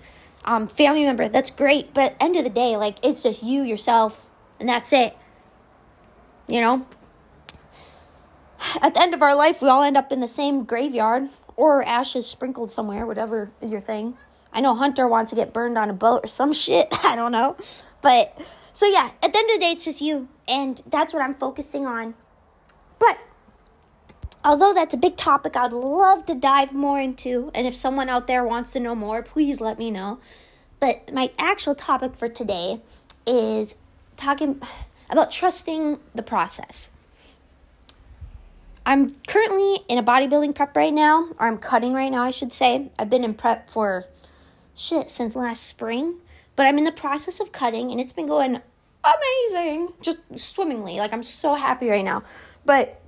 Um, 0.44 0.68
family 0.68 1.02
member, 1.02 1.28
that's 1.28 1.50
great. 1.50 1.92
But 1.92 2.04
at 2.04 2.18
the 2.20 2.24
end 2.24 2.36
of 2.36 2.44
the 2.44 2.50
day, 2.50 2.76
like 2.76 3.04
it's 3.04 3.24
just 3.24 3.42
you, 3.42 3.62
yourself, 3.62 4.30
and 4.60 4.68
that's 4.68 4.92
it. 4.92 5.16
You 6.46 6.60
know? 6.60 6.86
At 8.80 8.94
the 8.94 9.02
end 9.02 9.14
of 9.14 9.22
our 9.22 9.34
life, 9.34 9.60
we 9.60 9.68
all 9.68 9.82
end 9.82 9.96
up 9.96 10.12
in 10.12 10.20
the 10.20 10.28
same 10.28 10.62
graveyard 10.64 11.28
or 11.56 11.82
ashes 11.82 12.26
sprinkled 12.26 12.70
somewhere, 12.70 13.04
whatever 13.04 13.50
is 13.60 13.72
your 13.72 13.80
thing. 13.80 14.16
I 14.52 14.60
know 14.60 14.74
Hunter 14.74 15.06
wants 15.06 15.30
to 15.30 15.36
get 15.36 15.52
burned 15.52 15.78
on 15.78 15.90
a 15.90 15.94
boat 15.94 16.24
or 16.24 16.28
some 16.28 16.52
shit. 16.52 16.88
I 17.04 17.16
don't 17.16 17.32
know. 17.32 17.56
But 18.02 18.40
so 18.72 18.86
yeah, 18.86 19.10
at 19.22 19.32
the 19.32 19.38
end 19.38 19.50
of 19.50 19.56
the 19.56 19.60
day, 19.60 19.72
it's 19.72 19.84
just 19.84 20.00
you. 20.00 20.28
And 20.46 20.82
that's 20.86 21.12
what 21.12 21.22
I'm 21.22 21.34
focusing 21.34 21.86
on. 21.86 22.14
But 22.98 23.18
although 24.44 24.72
that's 24.72 24.94
a 24.94 24.98
big 24.98 25.16
topic 25.16 25.56
I'd 25.56 25.72
love 25.72 26.26
to 26.26 26.34
dive 26.34 26.72
more 26.72 27.00
into, 27.00 27.50
and 27.54 27.66
if 27.66 27.74
someone 27.74 28.08
out 28.08 28.26
there 28.26 28.44
wants 28.44 28.72
to 28.72 28.80
know 28.80 28.94
more, 28.94 29.22
please 29.22 29.60
let 29.60 29.78
me 29.78 29.90
know. 29.90 30.20
But 30.80 31.12
my 31.12 31.32
actual 31.38 31.74
topic 31.74 32.14
for 32.14 32.28
today 32.28 32.80
is 33.26 33.74
talking 34.16 34.62
about 35.10 35.30
trusting 35.30 35.98
the 36.14 36.22
process. 36.22 36.90
I'm 38.86 39.16
currently 39.26 39.80
in 39.88 39.98
a 39.98 40.02
bodybuilding 40.02 40.54
prep 40.54 40.74
right 40.74 40.94
now, 40.94 41.28
or 41.38 41.46
I'm 41.46 41.58
cutting 41.58 41.92
right 41.92 42.10
now, 42.10 42.22
I 42.22 42.30
should 42.30 42.52
say. 42.52 42.90
I've 42.98 43.10
been 43.10 43.24
in 43.24 43.34
prep 43.34 43.68
for 43.68 44.06
shit 44.78 45.10
since 45.10 45.36
last 45.36 45.64
spring, 45.64 46.16
but 46.56 46.66
I'm 46.66 46.78
in 46.78 46.84
the 46.84 46.92
process 46.92 47.40
of 47.40 47.52
cutting 47.52 47.90
and 47.90 48.00
it's 48.00 48.12
been 48.12 48.26
going 48.26 48.60
amazing, 49.04 49.90
just 50.00 50.18
swimmingly. 50.36 50.96
Like, 50.96 51.12
I'm 51.12 51.22
so 51.22 51.54
happy 51.54 51.88
right 51.88 52.04
now. 52.04 52.22
But 52.64 53.00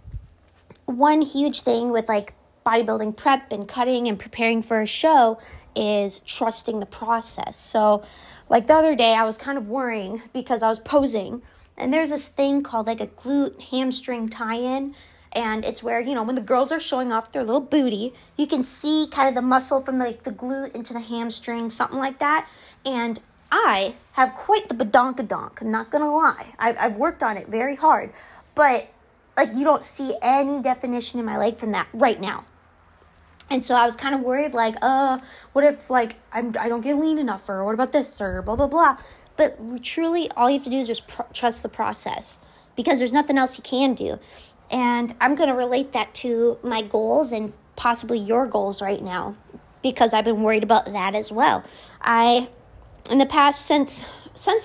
one 0.86 1.22
huge 1.22 1.62
thing 1.62 1.90
with 1.90 2.08
like 2.08 2.34
bodybuilding 2.66 3.16
prep 3.16 3.52
and 3.52 3.66
cutting 3.66 4.08
and 4.08 4.18
preparing 4.18 4.62
for 4.62 4.80
a 4.80 4.86
show 4.86 5.38
is 5.74 6.20
trusting 6.20 6.80
the 6.80 6.86
process. 6.86 7.56
So, 7.56 8.02
like 8.48 8.66
the 8.66 8.74
other 8.74 8.96
day, 8.96 9.14
I 9.14 9.24
was 9.24 9.36
kind 9.36 9.56
of 9.56 9.68
worrying 9.68 10.22
because 10.32 10.62
I 10.62 10.68
was 10.68 10.80
posing, 10.80 11.42
and 11.76 11.92
there's 11.92 12.10
this 12.10 12.28
thing 12.28 12.62
called 12.62 12.86
like 12.86 13.00
a 13.00 13.06
glute 13.06 13.60
hamstring 13.70 14.28
tie 14.28 14.56
in. 14.56 14.94
And 15.32 15.64
it's 15.64 15.82
where, 15.82 16.00
you 16.00 16.14
know, 16.14 16.24
when 16.24 16.34
the 16.34 16.40
girls 16.40 16.72
are 16.72 16.80
showing 16.80 17.12
off 17.12 17.30
their 17.30 17.44
little 17.44 17.60
booty, 17.60 18.12
you 18.36 18.46
can 18.46 18.62
see 18.62 19.08
kind 19.12 19.28
of 19.28 19.34
the 19.34 19.42
muscle 19.42 19.80
from 19.80 19.98
like 19.98 20.24
the 20.24 20.32
glute 20.32 20.74
into 20.74 20.92
the 20.92 21.00
hamstring, 21.00 21.70
something 21.70 21.98
like 21.98 22.18
that. 22.18 22.48
And 22.84 23.20
I 23.52 23.94
have 24.12 24.34
quite 24.34 24.68
the 24.68 24.74
badonkadonk, 24.74 25.62
not 25.62 25.90
gonna 25.90 26.12
lie. 26.12 26.54
I've, 26.58 26.76
I've 26.78 26.96
worked 26.96 27.22
on 27.22 27.36
it 27.36 27.48
very 27.48 27.76
hard. 27.76 28.12
But 28.54 28.88
like 29.36 29.54
you 29.54 29.64
don't 29.64 29.84
see 29.84 30.16
any 30.20 30.60
definition 30.62 31.20
in 31.20 31.26
my 31.26 31.38
leg 31.38 31.56
from 31.56 31.72
that 31.72 31.88
right 31.92 32.20
now. 32.20 32.44
And 33.48 33.64
so 33.64 33.74
I 33.74 33.84
was 33.84 33.96
kind 33.96 34.14
of 34.14 34.20
worried, 34.20 34.54
like, 34.54 34.76
uh, 34.80 35.18
what 35.52 35.64
if 35.64 35.90
like 35.90 36.16
I'm 36.32 36.54
I 36.58 36.68
don't 36.68 36.82
get 36.82 36.96
lean 36.96 37.18
enough, 37.18 37.48
or 37.48 37.64
what 37.64 37.74
about 37.74 37.92
this, 37.92 38.20
or 38.20 38.42
blah 38.42 38.54
blah 38.54 38.68
blah. 38.68 38.96
But 39.36 39.82
truly, 39.82 40.30
all 40.32 40.48
you 40.48 40.58
have 40.58 40.64
to 40.64 40.70
do 40.70 40.76
is 40.76 40.86
just 40.86 41.08
pr- 41.08 41.22
trust 41.32 41.62
the 41.62 41.68
process 41.68 42.38
because 42.76 42.98
there's 42.98 43.12
nothing 43.12 43.38
else 43.38 43.56
you 43.56 43.62
can 43.62 43.94
do. 43.94 44.18
And 44.70 45.14
I'm 45.20 45.34
going 45.34 45.48
to 45.48 45.54
relate 45.54 45.92
that 45.92 46.14
to 46.14 46.58
my 46.62 46.82
goals 46.82 47.32
and 47.32 47.52
possibly 47.76 48.18
your 48.18 48.46
goals 48.46 48.80
right 48.80 49.02
now 49.02 49.36
because 49.82 50.12
I've 50.12 50.24
been 50.24 50.42
worried 50.42 50.62
about 50.62 50.92
that 50.92 51.14
as 51.14 51.32
well. 51.32 51.64
I, 52.00 52.48
in 53.10 53.18
the 53.18 53.26
past, 53.26 53.66
since 53.66 54.04
since 54.34 54.64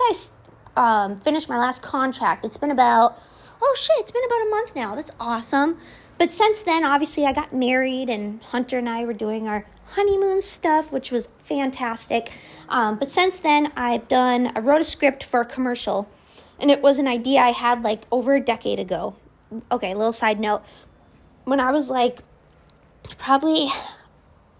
I 0.77 1.03
um, 1.03 1.19
finished 1.19 1.49
my 1.49 1.57
last 1.57 1.81
contract, 1.81 2.45
it's 2.45 2.57
been 2.57 2.71
about 2.71 3.19
oh 3.61 3.75
shit, 3.77 3.95
it's 3.99 4.11
been 4.11 4.23
about 4.25 4.41
a 4.41 4.49
month 4.49 4.75
now. 4.75 4.95
That's 4.95 5.11
awesome. 5.19 5.77
But 6.17 6.31
since 6.31 6.63
then, 6.63 6.85
obviously, 6.85 7.25
I 7.25 7.33
got 7.33 7.53
married, 7.53 8.09
and 8.09 8.41
Hunter 8.43 8.77
and 8.77 8.87
I 8.87 9.03
were 9.05 9.13
doing 9.13 9.47
our 9.47 9.65
honeymoon 9.95 10.41
stuff, 10.41 10.91
which 10.91 11.11
was 11.11 11.27
fantastic. 11.43 12.31
Um, 12.69 12.97
but 12.97 13.09
since 13.09 13.39
then, 13.39 13.71
I've 13.75 14.07
done, 14.07 14.51
I 14.55 14.59
wrote 14.59 14.81
a 14.81 14.85
script 14.85 15.23
for 15.23 15.41
a 15.41 15.45
commercial, 15.45 16.09
and 16.59 16.71
it 16.71 16.81
was 16.81 16.99
an 16.99 17.07
idea 17.07 17.41
I 17.41 17.51
had 17.51 17.83
like 17.83 18.03
over 18.11 18.35
a 18.35 18.39
decade 18.39 18.79
ago. 18.79 19.15
Okay, 19.71 19.93
little 19.93 20.13
side 20.13 20.39
note. 20.39 20.63
When 21.43 21.59
I 21.59 21.71
was 21.71 21.89
like 21.89 22.19
probably, 23.17 23.69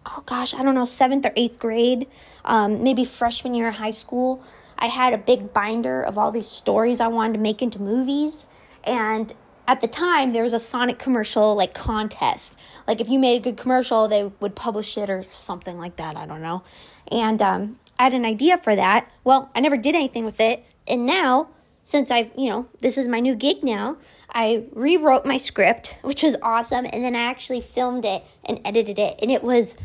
oh 0.05 0.23
gosh, 0.25 0.53
I 0.53 0.63
don't 0.63 0.75
know, 0.75 0.85
seventh 0.85 1.25
or 1.25 1.33
eighth 1.35 1.59
grade, 1.59 2.07
um, 2.43 2.83
maybe 2.83 3.05
freshman 3.05 3.55
year 3.55 3.69
of 3.69 3.75
high 3.75 3.91
school, 3.91 4.43
I 4.77 4.87
had 4.87 5.13
a 5.13 5.17
big 5.17 5.53
binder 5.53 6.01
of 6.01 6.17
all 6.17 6.31
these 6.31 6.47
stories 6.47 6.99
I 6.99 7.07
wanted 7.07 7.33
to 7.33 7.39
make 7.39 7.61
into 7.61 7.81
movies. 7.81 8.45
And 8.83 9.33
at 9.67 9.81
the 9.81 9.87
time 9.87 10.33
there 10.33 10.43
was 10.43 10.53
a 10.53 10.59
Sonic 10.59 10.99
commercial 10.99 11.55
like 11.55 11.73
contest. 11.73 12.55
Like 12.87 13.01
if 13.01 13.09
you 13.09 13.17
made 13.17 13.37
a 13.37 13.39
good 13.39 13.57
commercial, 13.57 14.07
they 14.07 14.31
would 14.39 14.55
publish 14.55 14.97
it 14.97 15.09
or 15.09 15.23
something 15.23 15.77
like 15.77 15.95
that. 15.95 16.15
I 16.15 16.25
don't 16.25 16.41
know. 16.41 16.63
And 17.11 17.41
um, 17.41 17.79
I 17.97 18.03
had 18.03 18.13
an 18.13 18.25
idea 18.25 18.57
for 18.57 18.75
that. 18.75 19.09
Well, 19.23 19.49
I 19.55 19.59
never 19.59 19.77
did 19.77 19.95
anything 19.95 20.25
with 20.25 20.39
it, 20.39 20.65
and 20.87 21.05
now 21.05 21.49
since 21.85 22.09
I've 22.11 22.31
you 22.35 22.49
know 22.49 22.67
this 22.79 22.97
is 22.97 23.07
my 23.07 23.21
new 23.21 23.35
gig 23.35 23.63
now, 23.63 23.95
I 24.29 24.65
rewrote 24.73 25.25
my 25.25 25.37
script, 25.37 25.95
which 26.01 26.23
was 26.23 26.35
awesome, 26.41 26.85
and 26.91 27.05
then 27.05 27.15
I 27.15 27.21
actually 27.21 27.61
filmed 27.61 28.03
it 28.03 28.23
and 28.43 28.59
edited 28.65 28.99
it, 28.99 29.17
and 29.21 29.31
it 29.31 29.43
was 29.43 29.77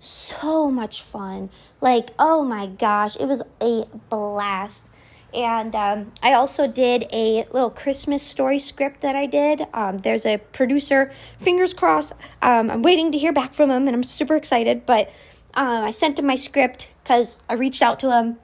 so 0.00 0.70
much 0.70 1.00
fun. 1.00 1.48
Like 1.80 2.10
oh 2.18 2.44
my 2.44 2.66
gosh, 2.66 3.16
it 3.16 3.26
was 3.26 3.40
a 3.62 3.86
blast. 4.10 4.88
And 5.32 5.74
um, 5.74 6.12
I 6.22 6.32
also 6.32 6.68
did 6.68 7.08
a 7.12 7.44
little 7.52 7.70
Christmas 7.70 8.22
story 8.22 8.60
script 8.60 9.00
that 9.00 9.16
I 9.16 9.26
did. 9.26 9.66
Um, 9.74 9.98
there's 9.98 10.24
a 10.24 10.38
producer, 10.38 11.10
fingers 11.40 11.74
crossed. 11.74 12.12
Um, 12.40 12.70
I'm 12.70 12.82
waiting 12.82 13.10
to 13.10 13.18
hear 13.18 13.32
back 13.32 13.52
from 13.52 13.68
him, 13.68 13.88
and 13.88 13.96
I'm 13.96 14.04
super 14.04 14.36
excited. 14.36 14.86
But 14.86 15.08
uh, 15.56 15.82
I 15.86 15.90
sent 15.90 16.20
him 16.20 16.26
my 16.26 16.36
script 16.36 16.90
because 17.02 17.40
I 17.48 17.54
reached 17.54 17.82
out 17.82 17.98
to 18.00 18.12
him, 18.12 18.38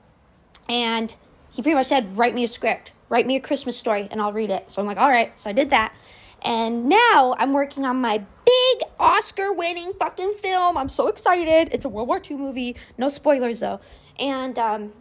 and 0.69 1.15
he 1.53 1.63
pretty 1.63 1.77
much 1.77 1.87
said, 1.87 2.17
"Write 2.17 2.35
me 2.35 2.43
a 2.43 2.49
script, 2.49 2.93
write 3.11 3.27
me 3.27 3.37
a 3.37 3.41
Christmas 3.41 3.77
story, 3.77 4.09
and 4.11 4.23
I'll 4.23 4.33
read 4.33 4.51
it." 4.51 4.71
So 4.71 4.81
I'm 4.81 4.87
like, 4.87 4.97
"All 4.97 5.11
right." 5.11 5.39
So 5.39 5.51
I 5.51 5.53
did 5.53 5.69
that, 5.71 5.93
and 6.41 6.89
now 6.89 7.35
I'm 7.39 7.53
working 7.53 7.85
on 7.85 8.01
my 8.01 8.25
big 8.47 8.89
Oscar-winning 8.99 9.93
fucking 9.99 10.35
film. 10.41 10.79
I'm 10.79 10.89
so 10.89 11.09
excited! 11.09 11.69
It's 11.73 11.85
a 11.85 11.89
World 11.91 12.09
War 12.09 12.21
II 12.29 12.39
movie. 12.39 12.77
No 12.97 13.09
spoilers 13.09 13.61
though, 13.61 13.81
and 14.19 14.59
um, 14.59 14.93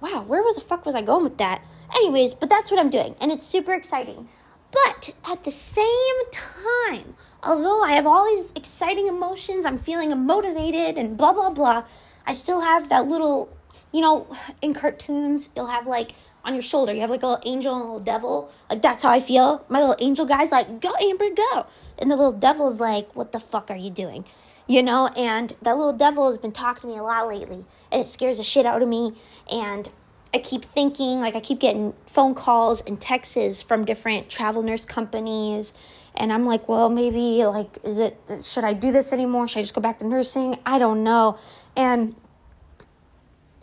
wow, 0.00 0.24
where 0.26 0.42
was 0.42 0.56
the 0.56 0.60
fuck 0.60 0.84
was 0.84 0.94
I 0.94 1.00
going 1.02 1.24
with 1.24 1.38
that? 1.38 1.64
Anyways, 1.94 2.34
but 2.34 2.50
that's 2.50 2.70
what 2.70 2.78
I'm 2.78 2.90
doing, 2.90 3.14
and 3.20 3.32
it's 3.32 3.46
super 3.46 3.72
exciting. 3.72 4.28
But 4.72 5.10
at 5.30 5.44
the 5.44 5.50
same 5.50 6.30
time, 6.32 7.14
although 7.42 7.82
I 7.82 7.92
have 7.92 8.06
all 8.06 8.26
these 8.26 8.52
exciting 8.56 9.06
emotions, 9.06 9.64
I'm 9.64 9.78
feeling 9.78 10.10
motivated 10.26 10.98
and 10.98 11.16
blah 11.16 11.32
blah 11.32 11.50
blah, 11.50 11.84
I 12.26 12.32
still 12.32 12.60
have 12.60 12.88
that 12.88 13.06
little, 13.06 13.56
you 13.92 14.00
know, 14.00 14.26
in 14.60 14.74
cartoons, 14.74 15.50
you'll 15.54 15.66
have 15.66 15.86
like 15.86 16.12
on 16.46 16.54
your 16.54 16.62
shoulder, 16.62 16.94
you 16.94 17.00
have 17.02 17.10
like 17.10 17.22
a 17.22 17.26
little 17.26 17.42
angel 17.44 17.74
and 17.74 17.82
a 17.82 17.84
little 17.84 18.00
devil. 18.00 18.50
Like 18.70 18.80
that's 18.80 19.02
how 19.02 19.10
I 19.10 19.20
feel. 19.20 19.66
My 19.68 19.80
little 19.80 19.96
angel 19.98 20.24
guy's 20.24 20.52
like, 20.52 20.80
go 20.80 20.94
Amber, 21.00 21.28
go. 21.30 21.66
And 21.98 22.10
the 22.10 22.16
little 22.16 22.32
devil's 22.32 22.80
like, 22.80 23.14
what 23.14 23.32
the 23.32 23.40
fuck 23.40 23.70
are 23.70 23.76
you 23.76 23.90
doing? 23.90 24.24
you 24.66 24.82
know, 24.82 25.08
and 25.16 25.54
that 25.62 25.76
little 25.76 25.92
devil 25.92 26.26
has 26.28 26.38
been 26.38 26.52
talking 26.52 26.82
to 26.82 26.86
me 26.88 26.98
a 26.98 27.02
lot 27.02 27.28
lately, 27.28 27.64
and 27.92 28.02
it 28.02 28.08
scares 28.08 28.38
the 28.38 28.44
shit 28.44 28.66
out 28.66 28.82
of 28.82 28.88
me. 28.88 29.12
And 29.50 29.88
I 30.34 30.38
keep 30.38 30.64
thinking, 30.64 31.20
like, 31.20 31.36
I 31.36 31.40
keep 31.40 31.60
getting 31.60 31.94
phone 32.06 32.34
calls 32.34 32.80
and 32.80 33.00
texts 33.00 33.62
from 33.62 33.84
different 33.84 34.28
travel 34.28 34.62
nurse 34.62 34.84
companies, 34.84 35.72
and 36.16 36.32
I'm 36.32 36.46
like, 36.46 36.68
well, 36.68 36.88
maybe, 36.88 37.44
like, 37.44 37.78
is 37.84 37.98
it, 37.98 38.18
should 38.42 38.64
I 38.64 38.72
do 38.72 38.90
this 38.90 39.12
anymore? 39.12 39.46
Should 39.46 39.60
I 39.60 39.62
just 39.62 39.74
go 39.74 39.80
back 39.80 39.98
to 40.00 40.06
nursing? 40.06 40.58
I 40.66 40.78
don't 40.78 41.04
know. 41.04 41.38
And 41.76 42.16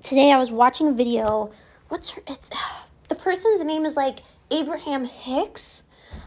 today 0.04 0.32
I 0.32 0.38
was 0.38 0.52
watching 0.52 0.88
a 0.88 0.94
video. 0.94 1.52
What's 1.94 2.10
her, 2.10 2.24
it's, 2.26 2.50
the 3.08 3.14
person's 3.14 3.64
name 3.64 3.86
is 3.86 3.96
like 3.96 4.22
Abraham 4.50 5.06
Hicks 5.06 5.84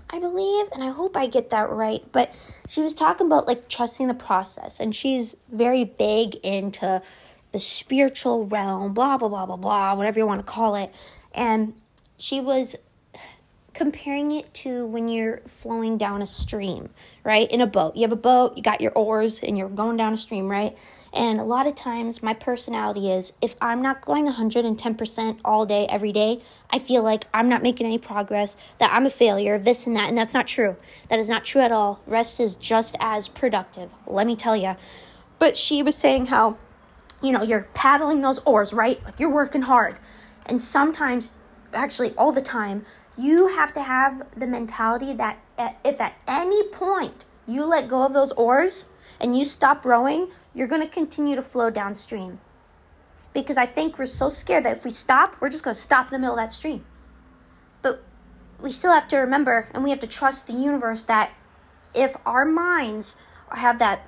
I 0.09 0.21
believe, 0.21 0.67
and 0.73 0.85
I 0.85 0.91
hope 0.91 1.17
I 1.17 1.27
get 1.27 1.51
that 1.51 1.69
right. 1.69 2.05
But 2.13 2.33
she 2.69 2.81
was 2.81 2.95
talking 2.95 3.27
about 3.27 3.49
like 3.49 3.69
trusting 3.69 4.07
the 4.07 4.15
process, 4.15 4.79
and 4.79 4.95
she's 4.95 5.37
very 5.51 5.83
big 5.83 6.37
into 6.37 7.03
the 7.51 7.59
spiritual 7.59 8.47
realm, 8.47 8.95
blah, 8.95 9.17
blah, 9.17 9.29
blah, 9.29 9.47
blah, 9.47 9.57
blah, 9.57 9.95
whatever 9.95 10.21
you 10.21 10.27
want 10.27 10.39
to 10.39 10.47
call 10.47 10.77
it. 10.77 10.95
And 11.35 11.75
she 12.17 12.41
was 12.41 12.77
comparing 13.77 14.33
it 14.33 14.55
to 14.55 14.87
when 14.87 15.07
you're 15.07 15.37
flowing 15.47 15.99
down 15.99 16.23
a 16.23 16.27
stream, 16.27 16.89
right? 17.25 17.51
In 17.53 17.61
a 17.61 17.67
boat. 17.67 17.95
You 17.95 18.03
have 18.03 18.13
a 18.13 18.17
boat, 18.17 18.57
you 18.57 18.63
got 18.63 18.81
your 18.81 18.93
oars, 18.93 19.41
and 19.41 19.59
you're 19.59 19.69
going 19.69 19.99
down 19.99 20.15
a 20.15 20.17
stream, 20.17 20.49
right? 20.49 20.75
And 21.13 21.39
a 21.39 21.45
lot 21.45 21.67
of 21.67 21.75
times, 21.75 22.23
my 22.23 22.33
personality 22.33 23.13
is 23.13 23.35
if 23.43 23.55
I'm 23.61 23.83
not 23.83 24.01
going 24.01 24.27
110% 24.27 25.41
all 25.45 25.67
day, 25.67 25.87
every 25.91 26.11
day, 26.11 26.41
I 26.71 26.79
feel 26.79 27.03
like 27.03 27.27
I'm 27.35 27.51
not 27.51 27.63
making 27.63 27.87
any 27.87 27.99
progress, 27.99 28.57
that 28.79 28.91
I'm 28.95 29.05
a 29.05 29.11
failure, 29.11 29.59
this 29.59 29.87
and 29.87 29.95
that. 29.95 30.09
And 30.09 30.17
that's 30.17 30.33
not 30.33 30.47
true. 30.47 30.79
That 31.11 31.19
is 31.19 31.29
not 31.29 31.45
true 31.45 31.61
at 31.61 31.71
all. 31.71 32.01
Rest 32.07 32.41
is 32.41 32.57
just 32.57 32.97
as 32.99 33.29
productive, 33.29 33.93
let 34.07 34.27
me 34.27 34.37
tell 34.37 34.57
you. 34.57 34.75
But 35.39 35.59
she 35.59 35.83
was 35.83 35.95
saying 35.95 36.27
how, 36.27 36.57
you 37.23 37.31
know, 37.31 37.43
you're 37.43 37.69
paddling 37.75 38.23
those 38.23 38.39
oars, 38.47 38.73
right? 38.73 39.05
Like 39.05 39.21
you're 39.21 39.31
working 39.31 39.63
hard. 39.63 39.99
And 40.47 40.63
sometimes, 40.63 41.29
actually, 41.75 42.15
all 42.17 42.33
the 42.33 42.41
time, 42.41 42.87
you 43.17 43.49
have 43.49 43.73
to 43.75 43.83
have 43.83 44.27
the 44.39 44.47
mentality 44.47 45.13
that 45.15 45.39
eh, 45.59 45.73
if 45.85 46.01
at 46.01 46.15
any 46.27 46.63
point 46.69 47.25
you 47.47 47.65
let 47.65 47.89
go 47.89 48.03
of 48.03 48.13
those 48.13 48.33
oars 48.33 48.87
and 49.21 49.37
you 49.37 49.45
stop 49.45 49.85
rowing, 49.85 50.29
you're 50.55 50.69
going 50.69 50.83
to 50.83 50.89
continue 50.89 51.35
to 51.37 51.43
flow 51.43 51.71
downstream. 51.71 52.41
Because 53.33 53.57
I 53.57 53.67
think 53.67 53.99
we're 53.99 54.07
so 54.07 54.29
scared 54.29 54.65
that 54.65 54.77
if 54.77 54.85
we 54.85 54.91
stop, 54.91 55.37
we're 55.41 55.51
just 55.51 55.65
going 55.65 55.75
to 55.75 55.81
stop 55.81 56.07
in 56.07 56.13
the 56.13 56.19
middle 56.19 56.39
of 56.39 56.41
that 56.41 56.53
stream. 56.53 56.85
But 57.83 58.03
we 58.61 58.71
still 58.71 58.93
have 58.93 59.09
to 59.09 59.17
remember 59.17 59.69
and 59.73 59.85
we 59.85 59.91
have 59.91 60.01
to 60.01 60.07
trust 60.07 60.47
the 60.47 60.53
universe 60.53 61.03
that 61.05 61.33
if 61.95 62.17
our 62.27 62.45
minds 62.45 63.17
have 63.51 63.79
that, 63.79 64.07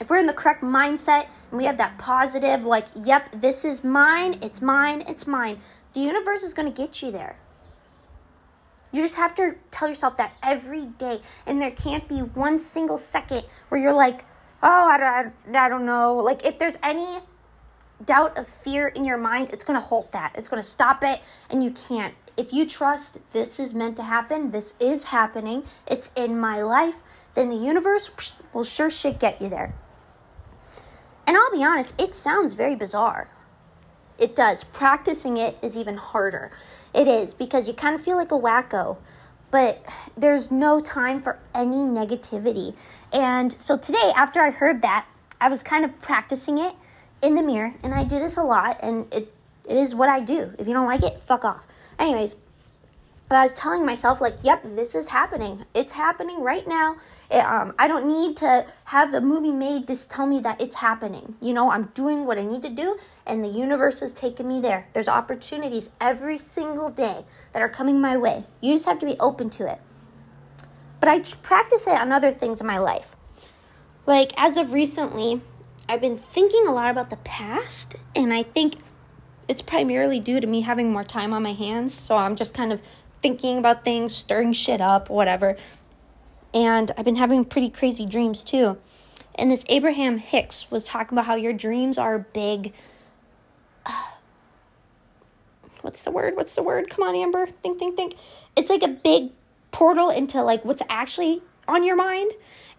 if 0.00 0.08
we're 0.08 0.18
in 0.18 0.26
the 0.26 0.32
correct 0.32 0.62
mindset 0.62 1.26
and 1.50 1.58
we 1.58 1.64
have 1.64 1.76
that 1.78 1.98
positive, 1.98 2.64
like, 2.64 2.86
yep, 2.94 3.30
this 3.32 3.64
is 3.64 3.84
mine, 3.84 4.38
it's 4.40 4.62
mine, 4.62 5.02
it's 5.06 5.26
mine, 5.26 5.60
the 5.92 6.00
universe 6.00 6.42
is 6.42 6.54
going 6.54 6.70
to 6.70 6.76
get 6.76 7.02
you 7.02 7.10
there. 7.10 7.36
You 8.92 9.02
just 9.02 9.14
have 9.14 9.34
to 9.36 9.54
tell 9.70 9.88
yourself 9.88 10.16
that 10.16 10.34
every 10.42 10.86
day. 10.86 11.20
And 11.46 11.60
there 11.60 11.70
can't 11.70 12.08
be 12.08 12.18
one 12.18 12.58
single 12.58 12.98
second 12.98 13.44
where 13.68 13.80
you're 13.80 13.92
like, 13.92 14.24
oh, 14.62 14.88
I 14.88 14.98
don't, 14.98 15.56
I 15.56 15.68
don't 15.68 15.86
know. 15.86 16.16
Like, 16.16 16.44
if 16.44 16.58
there's 16.58 16.76
any 16.82 17.20
doubt 18.04 18.36
of 18.36 18.46
fear 18.46 18.88
in 18.88 19.04
your 19.04 19.18
mind, 19.18 19.50
it's 19.52 19.64
going 19.64 19.78
to 19.78 19.84
halt 19.84 20.12
that. 20.12 20.32
It's 20.34 20.48
going 20.48 20.62
to 20.62 20.68
stop 20.68 21.04
it, 21.04 21.20
and 21.48 21.62
you 21.62 21.70
can't. 21.70 22.14
If 22.36 22.52
you 22.52 22.66
trust 22.66 23.18
this 23.32 23.60
is 23.60 23.74
meant 23.74 23.96
to 23.96 24.02
happen, 24.02 24.50
this 24.50 24.74
is 24.80 25.04
happening, 25.04 25.64
it's 25.86 26.10
in 26.16 26.38
my 26.38 26.62
life, 26.62 26.96
then 27.34 27.48
the 27.48 27.56
universe 27.56 28.10
will 28.52 28.64
sure 28.64 28.90
shit 28.90 29.18
get 29.18 29.40
you 29.40 29.48
there. 29.48 29.74
And 31.26 31.36
I'll 31.36 31.50
be 31.52 31.62
honest, 31.62 31.94
it 32.00 32.14
sounds 32.14 32.54
very 32.54 32.74
bizarre. 32.74 33.28
It 34.18 34.34
does. 34.36 34.64
Practicing 34.64 35.36
it 35.36 35.56
is 35.62 35.76
even 35.76 35.96
harder. 35.96 36.50
It 36.94 37.06
is 37.06 37.34
because 37.34 37.68
you 37.68 37.74
kind 37.74 37.94
of 37.94 38.00
feel 38.00 38.16
like 38.16 38.32
a 38.32 38.38
wacko, 38.38 38.96
but 39.50 39.84
there's 40.16 40.50
no 40.50 40.80
time 40.80 41.20
for 41.20 41.38
any 41.54 41.76
negativity. 41.76 42.74
And 43.12 43.52
so 43.60 43.76
today, 43.76 44.12
after 44.16 44.40
I 44.40 44.50
heard 44.50 44.82
that, 44.82 45.06
I 45.40 45.48
was 45.48 45.62
kind 45.62 45.84
of 45.84 46.00
practicing 46.00 46.58
it 46.58 46.74
in 47.22 47.34
the 47.34 47.42
mirror, 47.42 47.74
and 47.82 47.94
I 47.94 48.04
do 48.04 48.18
this 48.18 48.36
a 48.36 48.42
lot, 48.42 48.78
and 48.82 49.12
it, 49.12 49.32
it 49.68 49.76
is 49.76 49.94
what 49.94 50.08
I 50.08 50.20
do. 50.20 50.52
If 50.58 50.66
you 50.66 50.74
don't 50.74 50.86
like 50.86 51.02
it, 51.02 51.20
fuck 51.20 51.44
off. 51.44 51.66
Anyways, 51.98 52.36
but 53.30 53.36
I 53.36 53.44
was 53.44 53.52
telling 53.52 53.86
myself, 53.86 54.20
like, 54.20 54.34
yep, 54.42 54.60
this 54.64 54.92
is 54.96 55.06
happening. 55.06 55.64
It's 55.72 55.92
happening 55.92 56.42
right 56.42 56.66
now. 56.66 56.96
It, 57.30 57.46
um, 57.46 57.72
I 57.78 57.86
don't 57.86 58.08
need 58.08 58.36
to 58.38 58.66
have 58.86 59.12
the 59.12 59.20
movie 59.20 59.52
made 59.52 59.86
to 59.86 60.08
tell 60.08 60.26
me 60.26 60.40
that 60.40 60.60
it's 60.60 60.74
happening. 60.74 61.36
You 61.40 61.52
know, 61.52 61.70
I'm 61.70 61.92
doing 61.94 62.26
what 62.26 62.38
I 62.38 62.44
need 62.44 62.60
to 62.62 62.68
do, 62.68 62.98
and 63.24 63.44
the 63.44 63.48
universe 63.48 64.02
is 64.02 64.10
taking 64.10 64.48
me 64.48 64.60
there. 64.60 64.88
There's 64.94 65.06
opportunities 65.06 65.90
every 66.00 66.38
single 66.38 66.90
day 66.90 67.24
that 67.52 67.62
are 67.62 67.68
coming 67.68 68.00
my 68.00 68.16
way. 68.16 68.46
You 68.60 68.74
just 68.74 68.86
have 68.86 68.98
to 68.98 69.06
be 69.06 69.16
open 69.20 69.48
to 69.50 69.70
it. 69.70 69.80
But 70.98 71.08
I 71.08 71.20
practice 71.40 71.86
it 71.86 72.00
on 72.00 72.10
other 72.10 72.32
things 72.32 72.60
in 72.60 72.66
my 72.66 72.78
life. 72.78 73.14
Like, 74.06 74.32
as 74.36 74.56
of 74.56 74.72
recently, 74.72 75.40
I've 75.88 76.00
been 76.00 76.18
thinking 76.18 76.66
a 76.66 76.72
lot 76.72 76.90
about 76.90 77.10
the 77.10 77.16
past, 77.18 77.94
and 78.16 78.34
I 78.34 78.42
think 78.42 78.74
it's 79.50 79.62
primarily 79.62 80.20
due 80.20 80.38
to 80.38 80.46
me 80.46 80.60
having 80.60 80.92
more 80.92 81.02
time 81.02 81.32
on 81.32 81.42
my 81.42 81.52
hands. 81.52 81.92
So 81.92 82.16
I'm 82.16 82.36
just 82.36 82.54
kind 82.54 82.72
of 82.72 82.80
thinking 83.22 83.58
about 83.58 83.84
things, 83.84 84.14
stirring 84.14 84.52
shit 84.52 84.80
up, 84.80 85.10
whatever. 85.10 85.56
And 86.52 86.90
I've 86.96 87.04
been 87.04 87.16
having 87.16 87.44
pretty 87.44 87.70
crazy 87.70 88.06
dreams 88.06 88.42
too. 88.42 88.78
And 89.34 89.50
this 89.50 89.64
Abraham 89.68 90.18
Hicks 90.18 90.70
was 90.70 90.84
talking 90.84 91.16
about 91.16 91.26
how 91.26 91.34
your 91.34 91.52
dreams 91.52 91.98
are 91.98 92.18
big. 92.18 92.72
what's 95.82 96.02
the 96.02 96.10
word? 96.10 96.36
What's 96.36 96.54
the 96.54 96.62
word? 96.62 96.90
Come 96.90 97.06
on, 97.06 97.14
Amber. 97.14 97.46
Think, 97.46 97.78
think, 97.78 97.96
think. 97.96 98.16
It's 98.56 98.70
like 98.70 98.82
a 98.82 98.88
big 98.88 99.30
portal 99.70 100.10
into 100.10 100.42
like 100.42 100.64
what's 100.64 100.82
actually 100.88 101.42
on 101.68 101.84
your 101.84 101.96
mind. 101.96 102.32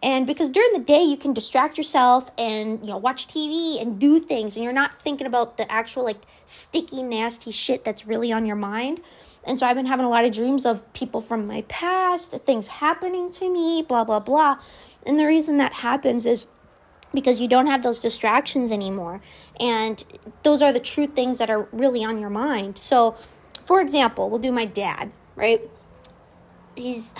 And 0.03 0.25
because 0.25 0.49
during 0.49 0.73
the 0.73 0.79
day 0.79 1.03
you 1.03 1.15
can 1.15 1.33
distract 1.33 1.77
yourself 1.77 2.31
and 2.37 2.81
you 2.81 2.87
know 2.87 2.97
watch 2.97 3.27
TV 3.27 3.79
and 3.81 3.99
do 3.99 4.19
things 4.19 4.55
and 4.55 4.63
you're 4.63 4.73
not 4.73 4.99
thinking 4.99 5.27
about 5.27 5.57
the 5.57 5.71
actual 5.71 6.03
like 6.03 6.21
sticky 6.45 7.03
nasty 7.03 7.51
shit 7.51 7.85
that's 7.85 8.05
really 8.05 8.33
on 8.33 8.45
your 8.45 8.55
mind. 8.55 8.99
And 9.43 9.57
so 9.57 9.65
I've 9.65 9.75
been 9.75 9.87
having 9.87 10.05
a 10.05 10.09
lot 10.09 10.23
of 10.23 10.31
dreams 10.31 10.65
of 10.65 10.91
people 10.93 11.19
from 11.19 11.47
my 11.47 11.63
past, 11.63 12.31
things 12.45 12.67
happening 12.67 13.31
to 13.31 13.51
me, 13.51 13.81
blah, 13.81 14.03
blah, 14.03 14.19
blah. 14.19 14.57
And 15.05 15.19
the 15.19 15.25
reason 15.25 15.57
that 15.57 15.73
happens 15.73 16.25
is 16.25 16.47
because 17.13 17.39
you 17.39 17.47
don't 17.47 17.67
have 17.67 17.83
those 17.83 17.99
distractions 17.99 18.71
anymore. 18.71 19.21
And 19.59 20.03
those 20.43 20.61
are 20.61 20.71
the 20.71 20.79
true 20.79 21.07
things 21.07 21.39
that 21.39 21.49
are 21.49 21.67
really 21.71 22.03
on 22.03 22.19
your 22.19 22.29
mind. 22.29 22.77
So, 22.77 23.15
for 23.65 23.81
example, 23.81 24.29
we'll 24.29 24.39
do 24.39 24.51
my 24.51 24.65
dad, 24.65 25.13
right? 25.35 25.69
He's. 26.75 27.13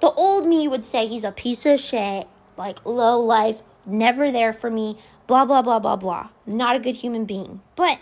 The 0.00 0.10
old 0.12 0.46
me 0.46 0.68
would 0.68 0.84
say 0.84 1.06
he's 1.06 1.24
a 1.24 1.32
piece 1.32 1.64
of 1.64 1.80
shit, 1.80 2.28
like 2.58 2.84
low 2.84 3.18
life, 3.18 3.62
never 3.86 4.30
there 4.30 4.52
for 4.52 4.70
me, 4.70 4.98
blah, 5.26 5.46
blah, 5.46 5.62
blah, 5.62 5.78
blah, 5.78 5.96
blah. 5.96 6.28
Not 6.44 6.76
a 6.76 6.78
good 6.78 6.96
human 6.96 7.24
being. 7.24 7.62
But 7.76 7.98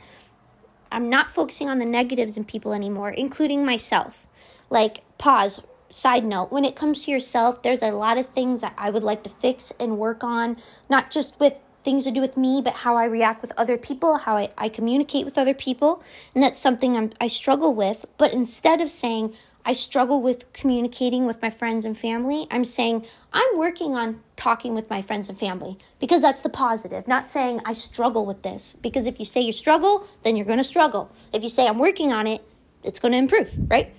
I'm 0.95 1.11
not 1.11 1.29
focusing 1.29 1.69
on 1.69 1.81
the 1.81 1.85
negatives 1.85 2.37
in 2.37 2.45
people 2.45 2.73
anymore, 2.73 3.11
including 3.11 3.65
myself. 3.65 4.29
Like, 4.71 5.03
pause. 5.19 5.61
Side 5.91 6.25
note, 6.25 6.51
when 6.51 6.65
it 6.65 6.75
comes 6.75 7.05
to 7.05 7.11
yourself, 7.11 7.63
there's 7.63 7.83
a 7.83 7.93
lot 7.93 8.19
of 8.19 8.29
things 8.31 8.63
that 8.63 8.75
I 8.77 8.91
would 8.91 9.05
like 9.05 9.23
to 9.25 9.31
fix 9.31 9.73
and 9.79 9.99
work 9.99 10.25
on, 10.25 10.57
not 10.89 11.11
just 11.11 11.39
with 11.39 11.55
things 11.85 12.05
to 12.05 12.11
do 12.11 12.21
with 12.21 12.37
me, 12.37 12.61
but 12.65 12.75
how 12.75 12.97
I 12.97 13.05
react 13.05 13.43
with 13.43 13.53
other 13.57 13.77
people, 13.77 14.19
how 14.19 14.37
I, 14.37 14.49
I 14.59 14.69
communicate 14.69 15.25
with 15.25 15.39
other 15.39 15.55
people. 15.55 16.03
And 16.35 16.43
that's 16.43 16.59
something 16.59 16.97
I'm, 16.97 17.11
I 17.21 17.29
struggle 17.29 17.75
with. 17.75 18.07
But 18.19 18.33
instead 18.33 18.81
of 18.81 18.89
saying, 18.89 19.35
I 19.67 19.73
struggle 19.73 20.21
with 20.21 20.53
communicating 20.53 21.25
with 21.25 21.41
my 21.41 21.49
friends 21.49 21.87
and 21.87 21.97
family. 21.97 22.47
I'm 22.51 22.65
saying 22.65 23.07
I'm 23.33 23.57
working 23.57 23.95
on 23.95 24.21
talking 24.37 24.75
with 24.75 24.91
my 24.91 25.01
friends 25.01 25.29
and 25.31 25.39
family 25.39 25.79
because 26.01 26.21
that's 26.21 26.43
the 26.43 26.51
positive, 26.51 27.09
not 27.09 27.25
saying 27.25 27.61
I 27.65 27.73
struggle 27.73 28.27
with 28.27 28.43
this. 28.43 28.75
Because 28.83 29.07
if 29.07 29.19
you 29.19 29.25
say 29.25 29.41
you 29.41 29.55
struggle, 29.55 30.07
then 30.23 30.37
you're 30.37 30.45
going 30.45 30.59
to 30.59 30.65
struggle. 30.65 31.11
If 31.33 31.43
you 31.43 31.49
say 31.49 31.67
I'm 31.67 31.79
working 31.79 32.13
on 32.13 32.27
it, 32.27 32.43
it's 32.83 32.99
going 32.99 33.13
to 33.13 33.19
improve, 33.19 33.55
right? 33.71 33.95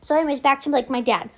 So, 0.00 0.16
anyways, 0.16 0.38
back 0.38 0.60
to 0.60 0.70
like 0.70 0.88
my 0.88 1.00
dad. 1.00 1.30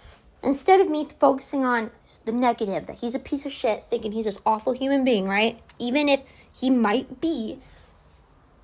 Instead 0.43 0.81
of 0.81 0.91
me 0.91 1.09
focusing 1.19 1.65
on 1.65 1.91
the 2.27 2.33
negative, 2.33 2.87
that 2.87 2.99
he's 2.99 3.15
a 3.15 3.19
piece 3.19 3.47
of 3.47 3.53
shit, 3.53 3.87
thinking 3.89 4.13
he's 4.13 4.27
this 4.27 4.39
awful 4.45 4.73
human 4.73 5.05
being, 5.05 5.27
right? 5.27 5.59
Even 5.79 6.09
if 6.09 6.21
he 6.53 6.69
might 6.69 7.21
be, 7.21 7.59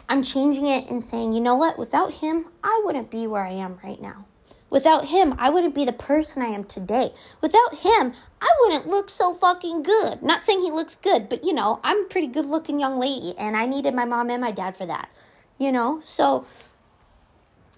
I'm 0.09 0.23
changing 0.23 0.66
it 0.66 0.90
and 0.90 1.03
saying, 1.03 1.33
you 1.33 1.40
know 1.40 1.55
what? 1.55 1.79
Without 1.79 2.12
him, 2.12 2.44
I 2.62 2.83
wouldn't 2.85 3.11
be 3.11 3.27
where 3.27 3.44
I 3.44 3.53
am 3.53 3.81
right 3.83 4.01
now. 4.01 4.27
Without 4.74 5.04
him, 5.04 5.37
I 5.38 5.50
wouldn't 5.50 5.72
be 5.72 5.84
the 5.84 5.92
person 5.92 6.42
I 6.42 6.46
am 6.46 6.64
today. 6.64 7.12
Without 7.40 7.76
him, 7.76 8.12
I 8.40 8.48
wouldn't 8.60 8.88
look 8.88 9.08
so 9.08 9.32
fucking 9.32 9.84
good. 9.84 10.20
Not 10.20 10.42
saying 10.42 10.62
he 10.62 10.72
looks 10.72 10.96
good, 10.96 11.28
but 11.28 11.44
you 11.44 11.52
know, 11.52 11.78
I'm 11.84 12.00
a 12.02 12.08
pretty 12.08 12.26
good 12.26 12.44
looking 12.44 12.80
young 12.80 12.98
lady, 12.98 13.38
and 13.38 13.56
I 13.56 13.66
needed 13.66 13.94
my 13.94 14.04
mom 14.04 14.30
and 14.30 14.40
my 14.40 14.50
dad 14.50 14.74
for 14.74 14.84
that. 14.84 15.10
You 15.58 15.70
know? 15.70 16.00
So 16.00 16.44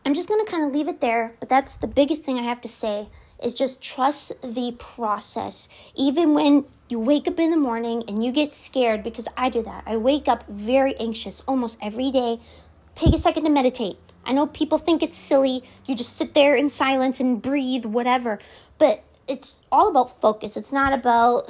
I'm 0.06 0.14
just 0.14 0.26
gonna 0.26 0.46
kind 0.46 0.64
of 0.64 0.72
leave 0.72 0.88
it 0.88 1.02
there, 1.02 1.34
but 1.38 1.50
that's 1.50 1.76
the 1.76 1.86
biggest 1.86 2.24
thing 2.24 2.38
I 2.38 2.44
have 2.44 2.62
to 2.62 2.68
say 2.68 3.10
is 3.44 3.54
just 3.54 3.82
trust 3.82 4.32
the 4.40 4.74
process. 4.78 5.68
Even 5.96 6.32
when 6.32 6.64
you 6.88 6.98
wake 6.98 7.28
up 7.28 7.38
in 7.38 7.50
the 7.50 7.58
morning 7.58 8.04
and 8.08 8.24
you 8.24 8.32
get 8.32 8.54
scared, 8.54 9.02
because 9.02 9.28
I 9.36 9.50
do 9.50 9.60
that. 9.64 9.82
I 9.84 9.98
wake 9.98 10.28
up 10.28 10.48
very 10.48 10.96
anxious 10.96 11.42
almost 11.46 11.76
every 11.82 12.10
day. 12.10 12.40
Take 12.94 13.12
a 13.12 13.18
second 13.18 13.44
to 13.44 13.50
meditate 13.50 13.98
I 14.26 14.32
know 14.32 14.48
people 14.48 14.76
think 14.76 15.02
it's 15.02 15.16
silly. 15.16 15.62
You 15.86 15.94
just 15.94 16.16
sit 16.16 16.34
there 16.34 16.54
in 16.54 16.68
silence 16.68 17.20
and 17.20 17.40
breathe, 17.40 17.84
whatever. 17.84 18.40
But 18.76 19.04
it's 19.28 19.62
all 19.70 19.88
about 19.88 20.20
focus. 20.20 20.56
It's 20.56 20.72
not 20.72 20.92
about 20.92 21.48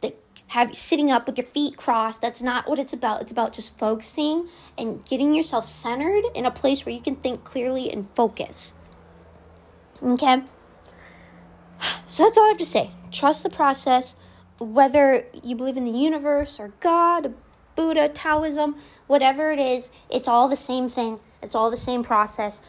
the 0.00 0.12
have 0.48 0.76
sitting 0.76 1.12
up 1.12 1.26
with 1.26 1.38
your 1.38 1.46
feet 1.46 1.76
crossed. 1.76 2.20
That's 2.20 2.42
not 2.42 2.68
what 2.68 2.80
it's 2.80 2.92
about. 2.92 3.22
It's 3.22 3.32
about 3.32 3.52
just 3.52 3.78
focusing 3.78 4.48
and 4.76 5.04
getting 5.06 5.34
yourself 5.34 5.64
centered 5.64 6.24
in 6.34 6.44
a 6.44 6.50
place 6.50 6.84
where 6.84 6.94
you 6.94 7.00
can 7.00 7.16
think 7.16 7.44
clearly 7.44 7.90
and 7.92 8.08
focus. 8.10 8.74
Okay? 10.02 10.42
So 12.06 12.24
that's 12.24 12.36
all 12.36 12.44
I 12.44 12.48
have 12.48 12.58
to 12.58 12.66
say. 12.66 12.90
Trust 13.12 13.42
the 13.44 13.50
process. 13.50 14.16
Whether 14.58 15.26
you 15.42 15.56
believe 15.56 15.76
in 15.76 15.84
the 15.84 15.98
universe 15.98 16.58
or 16.58 16.72
God, 16.80 17.34
Buddha, 17.76 18.08
Taoism, 18.08 18.76
whatever 19.06 19.50
it 19.50 19.58
is, 19.58 19.90
it's 20.10 20.28
all 20.28 20.48
the 20.48 20.56
same 20.56 20.88
thing. 20.88 21.18
It's 21.44 21.54
all 21.54 21.70
the 21.70 21.76
same 21.76 22.02
process. 22.02 22.60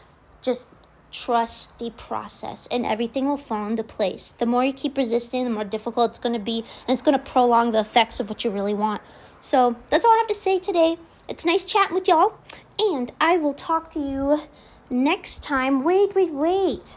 Just 0.42 0.66
trust 1.10 1.78
the 1.78 1.90
process 1.90 2.68
and 2.70 2.84
everything 2.84 3.26
will 3.26 3.36
fall 3.38 3.66
into 3.66 3.82
place. 3.82 4.32
The 4.32 4.46
more 4.46 4.64
you 4.64 4.72
keep 4.72 4.96
resisting, 4.96 5.44
the 5.44 5.50
more 5.50 5.64
difficult 5.64 6.10
it's 6.10 6.18
going 6.18 6.34
to 6.34 6.38
be, 6.38 6.58
and 6.58 6.92
it's 6.92 7.02
going 7.02 7.18
to 7.18 7.24
prolong 7.24 7.72
the 7.72 7.80
effects 7.80 8.20
of 8.20 8.28
what 8.28 8.44
you 8.44 8.50
really 8.50 8.74
want. 8.74 9.00
So 9.40 9.76
that's 9.88 10.04
all 10.04 10.10
I 10.10 10.18
have 10.18 10.28
to 10.28 10.34
say 10.34 10.58
today. 10.58 10.98
It's 11.28 11.44
nice 11.44 11.64
chatting 11.64 11.94
with 11.94 12.06
y'all, 12.06 12.34
and 12.78 13.10
I 13.20 13.36
will 13.36 13.54
talk 13.54 13.90
to 13.90 13.98
you 13.98 14.42
next 14.90 15.42
time. 15.42 15.82
Wait, 15.82 16.14
wait, 16.14 16.32
wait. 16.32 16.96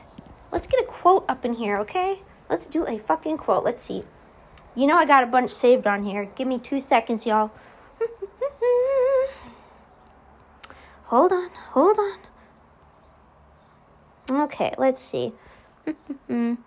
Let's 0.52 0.68
get 0.68 0.82
a 0.82 0.86
quote 0.86 1.26
up 1.28 1.46
in 1.46 1.54
here, 1.54 1.78
okay? 1.78 2.20
Let's 2.50 2.65
do 2.65 2.86
a 2.86 2.98
fucking 2.98 3.38
quote. 3.38 3.63
Let's 3.63 3.82
see. 3.82 4.04
You 4.76 4.88
know 4.88 4.98
I 4.98 5.06
got 5.06 5.24
a 5.24 5.28
bunch 5.28 5.50
saved 5.50 5.88
on 5.88 6.04
here. 6.04 6.30
Give 6.36 6.48
me 6.48 6.60
two 6.60 6.80
seconds, 6.80 7.26
y'all. 7.26 7.52
Hold 11.10 11.32
on, 11.32 11.50
hold 11.72 11.98
on. 11.98 12.19
Okay, 14.43 14.74
let's 14.78 15.00
see. 15.00 15.34
oh 16.30 16.58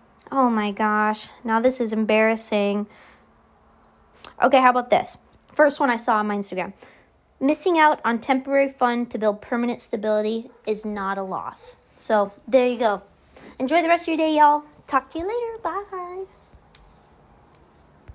my 0.50 0.72
gosh. 0.72 1.28
Now 1.44 1.61
this 1.61 1.81
is 1.81 1.92
embarrassing. 1.92 2.87
Okay, 4.42 4.61
how 4.61 4.70
about 4.70 4.90
this? 4.90 5.16
First 5.52 5.78
one 5.78 5.90
I 5.90 5.96
saw 5.96 6.16
on 6.16 6.26
my 6.26 6.37
Instagram. 6.37 6.72
Missing 7.40 7.78
out 7.78 8.00
on 8.05 8.18
temporary 8.20 8.68
fun 8.68 9.07
to 9.07 9.18
build 9.18 9.40
permanent 9.40 9.81
stability 9.81 10.50
is 10.66 10.85
not 10.85 11.18
a 11.18 11.22
loss. 11.22 11.76
So 11.96 12.33
there 12.48 12.66
you 12.66 12.78
go. 12.78 13.02
Enjoy 13.59 13.83
the 13.83 13.88
rest 13.88 14.05
of 14.05 14.09
your 14.09 14.16
day, 14.16 14.37
y'all. 14.37 14.64
Talk 14.87 15.11
to 15.11 15.18
you 15.18 15.26
later. 15.26 15.62
Bye. 15.62 16.41